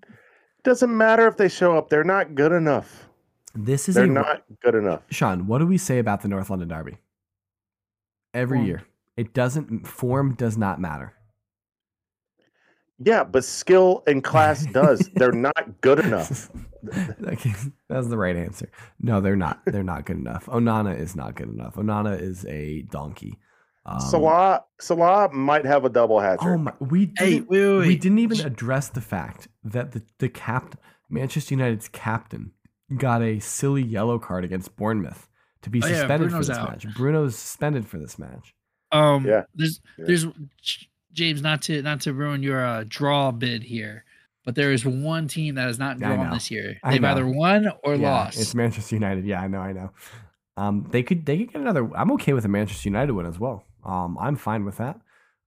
Doesn't 0.64 0.96
matter 0.96 1.26
if 1.28 1.36
they 1.36 1.48
show 1.48 1.76
up; 1.76 1.88
they're 1.90 2.04
not 2.04 2.34
good 2.34 2.52
enough. 2.52 3.08
this 3.54 3.88
is 3.88 3.96
They're 3.96 4.04
a 4.04 4.08
not 4.08 4.44
good 4.62 4.74
enough. 4.74 5.02
Sean. 5.10 5.46
What 5.46 5.58
do 5.58 5.66
we 5.66 5.76
say 5.78 5.98
about 5.98 6.22
the 6.22 6.28
North 6.28 6.50
London 6.50 6.68
Derby? 6.68 6.98
Every 8.32 8.58
Form. 8.58 8.66
year, 8.66 8.82
it 9.16 9.34
doesn't. 9.34 9.86
Form 9.86 10.34
does 10.34 10.56
not 10.56 10.80
matter. 10.80 11.12
Yeah, 13.04 13.24
but 13.24 13.44
skill 13.44 14.02
and 14.06 14.22
class 14.22 14.64
does. 14.72 15.10
They're 15.16 15.32
not 15.32 15.80
good 15.80 15.98
enough. 15.98 16.50
Okay, 17.24 17.52
That's 17.88 18.08
the 18.08 18.18
right 18.18 18.34
answer. 18.34 18.68
No, 18.98 19.20
they're 19.20 19.36
not. 19.36 19.60
They're 19.66 19.84
not 19.84 20.04
good 20.04 20.16
enough. 20.16 20.46
Onana 20.46 20.98
is 20.98 21.14
not 21.14 21.36
good 21.36 21.48
enough. 21.48 21.76
Onana 21.76 22.20
is 22.20 22.44
a 22.46 22.82
donkey. 22.90 23.38
Um, 23.84 23.98
Salah 24.00 24.64
Salah 24.80 25.32
might 25.32 25.64
have 25.64 25.84
a 25.84 25.88
double 25.88 26.20
hat 26.20 26.38
trick. 26.40 26.52
Oh 26.52 26.58
my! 26.58 26.72
We 26.78 27.06
didn't, 27.06 27.18
Hey, 27.18 27.40
wait, 27.40 27.48
wait, 27.78 27.86
we 27.88 27.96
didn't 27.96 28.20
even 28.20 28.40
address 28.46 28.88
the 28.88 29.00
fact 29.00 29.48
that 29.64 29.92
the 29.92 30.02
the 30.18 30.28
cap 30.28 30.78
Manchester 31.10 31.54
United's 31.54 31.88
captain 31.88 32.52
got 32.96 33.22
a 33.22 33.40
silly 33.40 33.82
yellow 33.82 34.18
card 34.18 34.44
against 34.44 34.76
Bournemouth 34.76 35.28
to 35.62 35.70
be 35.70 35.80
Oh, 35.82 35.86
yeah, 35.86 35.94
suspended 36.00 36.30
Bruno's 36.30 36.46
for 36.46 36.52
this 36.52 36.58
out. 36.60 36.68
match. 36.70 36.94
Bruno's 36.96 37.36
suspended 37.36 37.88
for 37.88 37.98
this 37.98 38.18
match. 38.18 38.54
Um, 38.92 39.26
Yeah. 39.26 39.44
There's, 39.54 39.80
Yeah. 39.98 40.04
there's 40.06 40.26
James. 41.12 41.42
Not 41.42 41.62
to 41.62 41.82
not 41.82 42.00
to 42.02 42.12
ruin 42.12 42.42
your 42.42 42.64
uh, 42.64 42.84
draw 42.86 43.30
bid 43.32 43.62
here, 43.64 44.04
but 44.44 44.54
there 44.54 44.72
is 44.72 44.84
one 44.84 45.26
team 45.28 45.56
that 45.56 45.66
has 45.66 45.78
not 45.78 45.96
I 45.96 46.14
drawn 46.14 46.30
this 46.30 46.50
year. 46.50 46.78
They've 46.88 47.02
either 47.02 47.26
won 47.26 47.66
or 47.82 47.94
yeah, 47.96 48.10
lost. 48.10 48.38
It's 48.40 48.54
Manchester 48.54 48.94
United. 48.96 49.24
Yeah, 49.26 49.40
I 49.40 49.48
know, 49.48 49.58
I 49.60 49.72
know. 49.72 49.90
Um, 50.56 50.86
they 50.90 51.02
could 51.02 51.24
they 51.26 51.38
could 51.38 51.52
get 51.52 51.60
another. 51.62 51.90
I'm 51.96 52.12
okay 52.12 52.32
with 52.32 52.44
a 52.44 52.48
Manchester 52.48 52.88
United 52.88 53.12
win 53.12 53.26
as 53.26 53.38
well. 53.38 53.64
Um, 53.84 54.16
I'm 54.20 54.36
fine 54.36 54.64
with 54.64 54.78
that. 54.78 55.00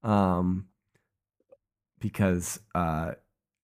Um, 0.04 0.68
because 2.00 2.60
uh, 2.76 3.14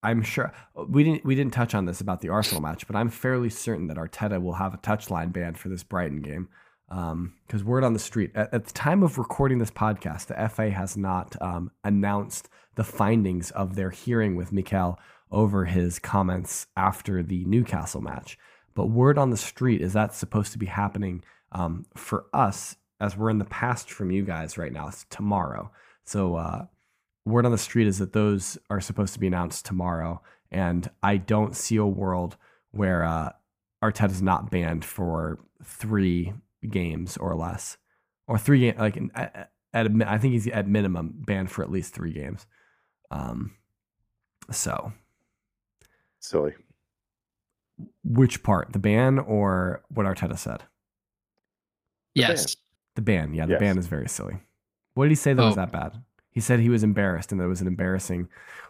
I'm 0.02 0.22
sure 0.22 0.52
we 0.88 1.04
didn't 1.04 1.24
we 1.24 1.34
didn't 1.34 1.52
touch 1.52 1.74
on 1.74 1.84
this 1.84 2.00
about 2.00 2.20
the 2.20 2.28
Arsenal 2.28 2.62
match, 2.62 2.86
but 2.86 2.96
I'm 2.96 3.08
fairly 3.08 3.50
certain 3.50 3.86
that 3.86 3.96
Arteta 3.96 4.42
will 4.42 4.54
have 4.54 4.74
a 4.74 4.78
touchline 4.78 5.32
ban 5.32 5.54
for 5.54 5.68
this 5.68 5.82
Brighton 5.82 6.22
game. 6.22 6.48
Because 6.88 7.64
word 7.64 7.84
on 7.84 7.94
the 7.94 7.98
street 7.98 8.32
at, 8.34 8.52
at 8.52 8.66
the 8.66 8.72
time 8.72 9.02
of 9.02 9.16
recording 9.16 9.58
this 9.58 9.70
podcast, 9.70 10.26
the 10.26 10.48
FA 10.48 10.70
has 10.70 10.96
not 10.96 11.40
um, 11.40 11.70
announced 11.84 12.48
the 12.74 12.84
findings 12.84 13.50
of 13.52 13.76
their 13.76 13.90
hearing 13.90 14.34
with 14.34 14.52
Mikel 14.52 14.98
over 15.30 15.64
his 15.64 15.98
comments 15.98 16.66
after 16.76 17.22
the 17.22 17.44
Newcastle 17.46 18.02
match. 18.02 18.36
But 18.74 18.86
word 18.86 19.18
on 19.18 19.30
the 19.30 19.36
street 19.36 19.80
is 19.80 19.92
that's 19.92 20.18
supposed 20.18 20.52
to 20.52 20.58
be 20.58 20.66
happening 20.66 21.24
um, 21.52 21.86
for 21.94 22.26
us 22.32 22.76
as 23.02 23.16
we're 23.16 23.30
in 23.30 23.38
the 23.38 23.44
past 23.46 23.90
from 23.90 24.12
you 24.12 24.22
guys 24.22 24.56
right 24.56 24.72
now. 24.72 24.86
It's 24.86 25.04
tomorrow. 25.10 25.72
So 26.04 26.36
uh, 26.36 26.66
word 27.24 27.44
on 27.44 27.50
the 27.50 27.58
street 27.58 27.88
is 27.88 27.98
that 27.98 28.12
those 28.12 28.56
are 28.70 28.80
supposed 28.80 29.12
to 29.14 29.18
be 29.18 29.26
announced 29.26 29.66
tomorrow. 29.66 30.22
And 30.52 30.88
I 31.02 31.16
don't 31.16 31.56
see 31.56 31.76
a 31.76 31.84
world 31.84 32.36
where 32.70 33.02
uh, 33.02 33.32
is 33.82 34.22
not 34.22 34.52
banned 34.52 34.84
for 34.84 35.40
three 35.64 36.32
games 36.70 37.16
or 37.16 37.34
less, 37.34 37.76
or 38.28 38.38
three 38.38 38.60
games. 38.60 38.78
Like 38.78 38.96
at, 39.16 39.50
at 39.74 39.90
I 40.06 40.18
think 40.18 40.34
he's 40.34 40.46
at 40.46 40.68
minimum 40.68 41.12
banned 41.26 41.50
for 41.50 41.62
at 41.64 41.72
least 41.72 41.94
three 41.94 42.12
games. 42.12 42.46
Um, 43.10 43.56
so 44.52 44.92
Silly. 46.20 46.54
which 48.04 48.44
part, 48.44 48.72
the 48.72 48.78
ban 48.78 49.18
or 49.18 49.82
what 49.88 50.06
Arteta 50.06 50.38
said? 50.38 50.62
yes. 52.14 52.56
The 52.94 53.02
ban, 53.02 53.34
yeah, 53.34 53.46
the 53.46 53.52
Yes. 53.52 53.60
ban 53.60 53.78
is 53.78 53.86
very 53.86 54.08
silly. 54.08 54.38
What 54.94 55.04
did 55.04 55.10
he 55.10 55.16
say 55.16 55.32
that 55.32 55.42
was 55.42 55.54
Oh. 55.54 55.56
that 55.56 55.72
bad? 55.72 56.02
He 56.30 56.40
said 56.40 56.60
he 56.60 56.68
was 56.68 56.82
embarrassed 56.82 57.32
and 57.32 57.40
that 57.40 57.44
it 57.44 57.48
was 57.48 57.60
an 57.60 57.66
embarrassing 57.66 58.28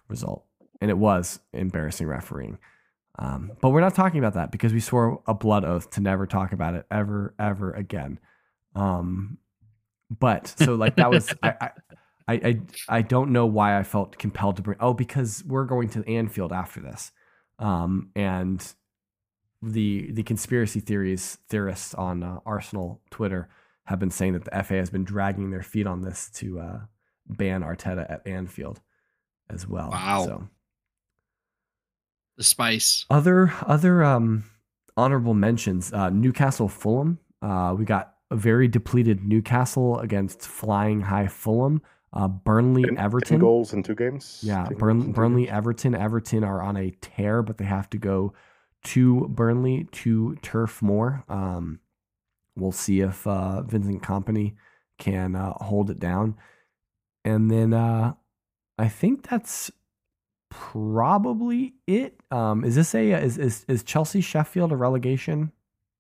result, 0.08 0.44
and 0.80 0.90
it 0.90 0.98
was 0.98 1.40
embarrassing 1.52 2.06
refereeing. 2.06 2.58
Um, 3.18 3.52
but 3.60 3.70
we're 3.70 3.80
not 3.80 3.94
talking 3.94 4.18
about 4.18 4.34
that 4.34 4.50
because 4.50 4.72
we 4.72 4.80
swore 4.80 5.22
a 5.26 5.34
blood 5.34 5.64
oath 5.64 5.90
to 5.90 6.00
never 6.00 6.26
talk 6.26 6.52
about 6.52 6.74
it 6.74 6.86
ever, 6.90 7.34
ever 7.38 7.72
again. 7.72 8.18
Um, 8.74 9.38
but 10.10 10.46
so 10.58 10.74
like 10.74 10.96
that 10.96 11.10
was 11.10 11.32
I, 11.42 11.54
I, 11.60 11.70
I, 12.28 12.34
I, 12.34 12.60
I 12.88 13.02
don't 13.02 13.30
know 13.32 13.46
why 13.46 13.78
I 13.78 13.82
felt 13.82 14.18
compelled 14.18 14.56
to 14.56 14.62
bring. 14.62 14.78
Oh, 14.80 14.94
because 14.94 15.44
we're 15.46 15.64
going 15.66 15.88
to 15.90 16.08
Anfield 16.08 16.52
after 16.52 16.80
this, 16.80 17.12
um, 17.58 18.10
and 18.16 18.64
the 19.60 20.10
the 20.12 20.22
conspiracy 20.22 20.80
theories 20.80 21.38
theorists 21.48 21.94
on 21.94 22.22
uh, 22.22 22.40
Arsenal 22.46 23.00
Twitter 23.10 23.48
have 23.86 23.98
been 23.98 24.10
saying 24.10 24.32
that 24.34 24.44
the 24.44 24.62
FA 24.62 24.74
has 24.74 24.90
been 24.90 25.04
dragging 25.04 25.50
their 25.50 25.62
feet 25.62 25.86
on 25.86 26.02
this 26.02 26.30
to 26.34 26.60
uh, 26.60 26.80
ban 27.26 27.62
Arteta 27.62 28.10
at 28.10 28.26
Anfield 28.26 28.80
as 29.50 29.66
well. 29.66 29.90
Wow. 29.90 30.24
So 30.26 30.48
The 32.36 32.44
spice. 32.44 33.04
other 33.10 33.52
other 33.66 34.02
um, 34.04 34.44
honorable 34.96 35.34
mentions: 35.34 35.92
uh, 35.92 36.10
Newcastle 36.10 36.68
Fulham. 36.68 37.18
Uh, 37.40 37.74
we 37.76 37.84
got 37.84 38.14
a 38.30 38.36
very 38.36 38.68
depleted 38.68 39.24
Newcastle 39.24 39.98
against 39.98 40.42
flying 40.42 41.00
high 41.02 41.26
Fulham. 41.28 41.82
Uh, 42.14 42.28
Burnley 42.28 42.82
Ten- 42.82 42.96
ten 42.96 43.04
Everton. 43.04 43.38
goals 43.38 43.72
in 43.72 43.82
two 43.82 43.94
games. 43.94 44.40
Yeah, 44.42 44.68
Burn, 44.78 45.02
two 45.06 45.12
Burnley, 45.12 45.44
games. 45.46 45.56
Everton. 45.56 45.94
Everton 45.94 46.44
are 46.44 46.60
on 46.62 46.76
a 46.76 46.90
tear, 47.00 47.42
but 47.42 47.56
they 47.58 47.64
have 47.64 47.88
to 47.90 47.98
go 47.98 48.32
to 48.84 49.28
Burnley 49.28 49.88
to 49.92 50.36
Turf 50.42 50.82
Moor. 50.82 51.24
Um, 51.28 51.80
we'll 52.56 52.72
see 52.72 53.00
if 53.00 53.26
uh, 53.26 53.62
Vincent 53.62 54.02
Kompany 54.02 54.54
can 54.98 55.34
uh, 55.36 55.52
hold 55.54 55.90
it 55.90 55.98
down, 55.98 56.36
and 57.24 57.50
then 57.50 57.72
uh, 57.72 58.14
I 58.78 58.88
think 58.88 59.28
that's 59.28 59.70
probably 60.50 61.74
it. 61.86 62.20
Um, 62.30 62.64
is 62.64 62.74
this 62.74 62.94
a 62.94 63.12
is, 63.12 63.38
is 63.38 63.64
is 63.68 63.82
Chelsea 63.82 64.20
Sheffield 64.20 64.72
a 64.72 64.76
relegation 64.76 65.52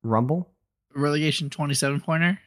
rumble? 0.02 0.50
Relegation 0.94 1.48
27 1.50 2.00
pointer. 2.00 2.38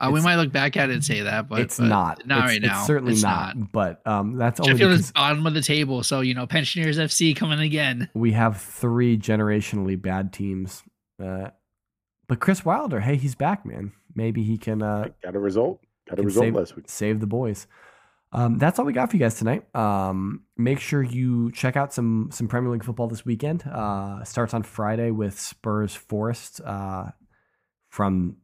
Uh, 0.00 0.10
we 0.12 0.20
might 0.20 0.36
look 0.36 0.52
back 0.52 0.76
at 0.76 0.90
it 0.90 0.94
and 0.94 1.04
say 1.04 1.20
that, 1.22 1.48
but 1.48 1.60
it's 1.60 1.78
but 1.78 1.86
not. 1.86 2.26
Not 2.26 2.38
It's- 2.38 2.50
right 2.50 2.62
now. 2.62 2.78
It's 2.78 2.86
certainly 2.86 3.12
It's 3.14 3.22
not, 3.22 3.72
But 3.72 4.06
um, 4.06 4.36
that's 4.36 4.60
only 4.60 4.72
Sheffield 4.72 4.90
because 4.90 5.06
is 5.06 5.12
bottom 5.12 5.46
of 5.46 5.54
the 5.54 5.62
table, 5.62 6.02
so 6.02 6.20
you 6.20 6.34
know 6.34 6.46
Pensioners 6.46 6.98
FC 6.98 7.34
coming 7.34 7.60
again. 7.60 8.10
we 8.12 8.32
have 8.32 8.60
three 8.60 9.16
generationally 9.16 10.00
bad 10.00 10.32
teams. 10.32 10.82
Uh, 11.22 11.50
but 12.26 12.40
Chris 12.40 12.64
Wilder, 12.64 13.00
hey, 13.00 13.16
he's 13.16 13.34
back, 13.34 13.64
man. 13.66 13.92
Maybe 14.14 14.42
he 14.42 14.56
can 14.58 14.82
uh, 14.82 15.08
got 15.22 15.34
a 15.34 15.38
result. 15.38 15.80
Got 16.08 16.18
a 16.18 16.22
result 16.22 16.44
save, 16.44 16.54
last 16.54 16.76
week. 16.76 16.84
save 16.88 17.20
the 17.20 17.26
boys. 17.26 17.66
Um, 18.32 18.58
that's 18.58 18.78
all 18.78 18.84
we 18.84 18.92
got 18.92 19.10
for 19.10 19.16
you 19.16 19.20
guys 19.20 19.36
tonight. 19.38 19.64
Um, 19.76 20.42
make 20.56 20.80
sure 20.80 21.02
you 21.02 21.52
check 21.52 21.76
out 21.76 21.92
some 21.94 22.30
some 22.32 22.48
Premier 22.48 22.70
League 22.70 22.84
football 22.84 23.06
this 23.08 23.24
weekend. 23.24 23.62
Uh, 23.66 24.24
starts 24.24 24.52
on 24.54 24.62
Friday 24.64 25.10
with 25.10 25.38
Spurs 25.38 25.94
Forest 25.94 26.60
uh, 26.64 27.06
from 27.90 28.36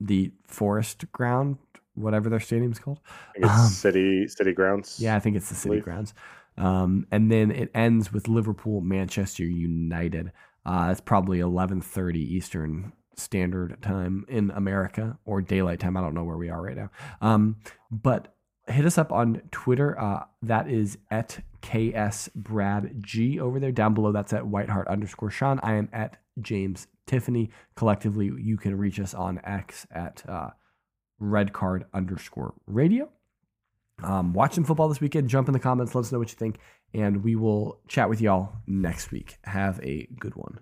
the 0.00 0.32
Forest 0.46 1.10
Ground, 1.12 1.56
whatever 1.94 2.28
their 2.28 2.40
stadium's 2.40 2.78
called. 2.78 3.00
I 3.06 3.32
think 3.32 3.44
it's 3.46 3.60
Um, 3.60 3.66
city 3.68 4.28
city 4.28 4.52
grounds. 4.52 4.98
Yeah, 5.00 5.16
I 5.16 5.20
think 5.20 5.36
it's 5.36 5.48
the 5.48 5.54
city 5.54 5.70
believe. 5.70 5.84
grounds. 5.84 6.14
Um, 6.58 7.06
and 7.10 7.30
then 7.30 7.50
it 7.50 7.70
ends 7.74 8.12
with 8.12 8.28
Liverpool 8.28 8.82
Manchester 8.82 9.44
United. 9.44 10.32
Uh, 10.66 10.88
it's 10.90 11.00
probably 11.00 11.38
11:30 11.38 12.16
Eastern 12.18 12.92
Standard 13.20 13.80
Time 13.82 14.24
in 14.28 14.50
America 14.50 15.18
or 15.24 15.40
daylight 15.40 15.80
time. 15.80 15.96
I 15.96 16.00
don't 16.00 16.14
know 16.14 16.24
where 16.24 16.36
we 16.36 16.48
are 16.48 16.62
right 16.62 16.76
now. 16.76 16.90
Um, 17.20 17.56
but 17.90 18.34
hit 18.66 18.84
us 18.84 18.98
up 18.98 19.12
on 19.12 19.42
Twitter. 19.50 19.98
Uh, 20.00 20.24
that 20.42 20.68
is 20.68 20.98
at 21.10 21.40
KS 21.62 22.30
Brad 22.34 22.94
G 23.00 23.40
over 23.40 23.60
there. 23.60 23.72
Down 23.72 23.94
below, 23.94 24.12
that's 24.12 24.32
at 24.32 24.44
WhiteHart 24.44 24.88
underscore 24.88 25.30
Sean. 25.30 25.60
I 25.62 25.74
am 25.74 25.88
at 25.92 26.16
James 26.40 26.86
Tiffany. 27.06 27.50
Collectively, 27.76 28.30
you 28.38 28.56
can 28.56 28.76
reach 28.76 29.00
us 29.00 29.14
on 29.14 29.40
X 29.44 29.86
at 29.90 30.22
uh, 30.28 30.50
Red 31.18 31.52
Card 31.52 31.84
underscore 31.92 32.54
Radio. 32.66 33.10
Um, 34.02 34.32
football 34.32 34.88
this 34.88 35.00
weekend. 35.00 35.28
Jump 35.28 35.48
in 35.48 35.52
the 35.52 35.60
comments. 35.60 35.94
Let 35.94 36.06
us 36.06 36.12
know 36.12 36.18
what 36.18 36.30
you 36.30 36.36
think. 36.36 36.58
And 36.94 37.22
we 37.22 37.36
will 37.36 37.80
chat 37.86 38.08
with 38.08 38.20
y'all 38.20 38.54
next 38.66 39.10
week. 39.10 39.36
Have 39.44 39.78
a 39.82 40.08
good 40.18 40.34
one. 40.34 40.60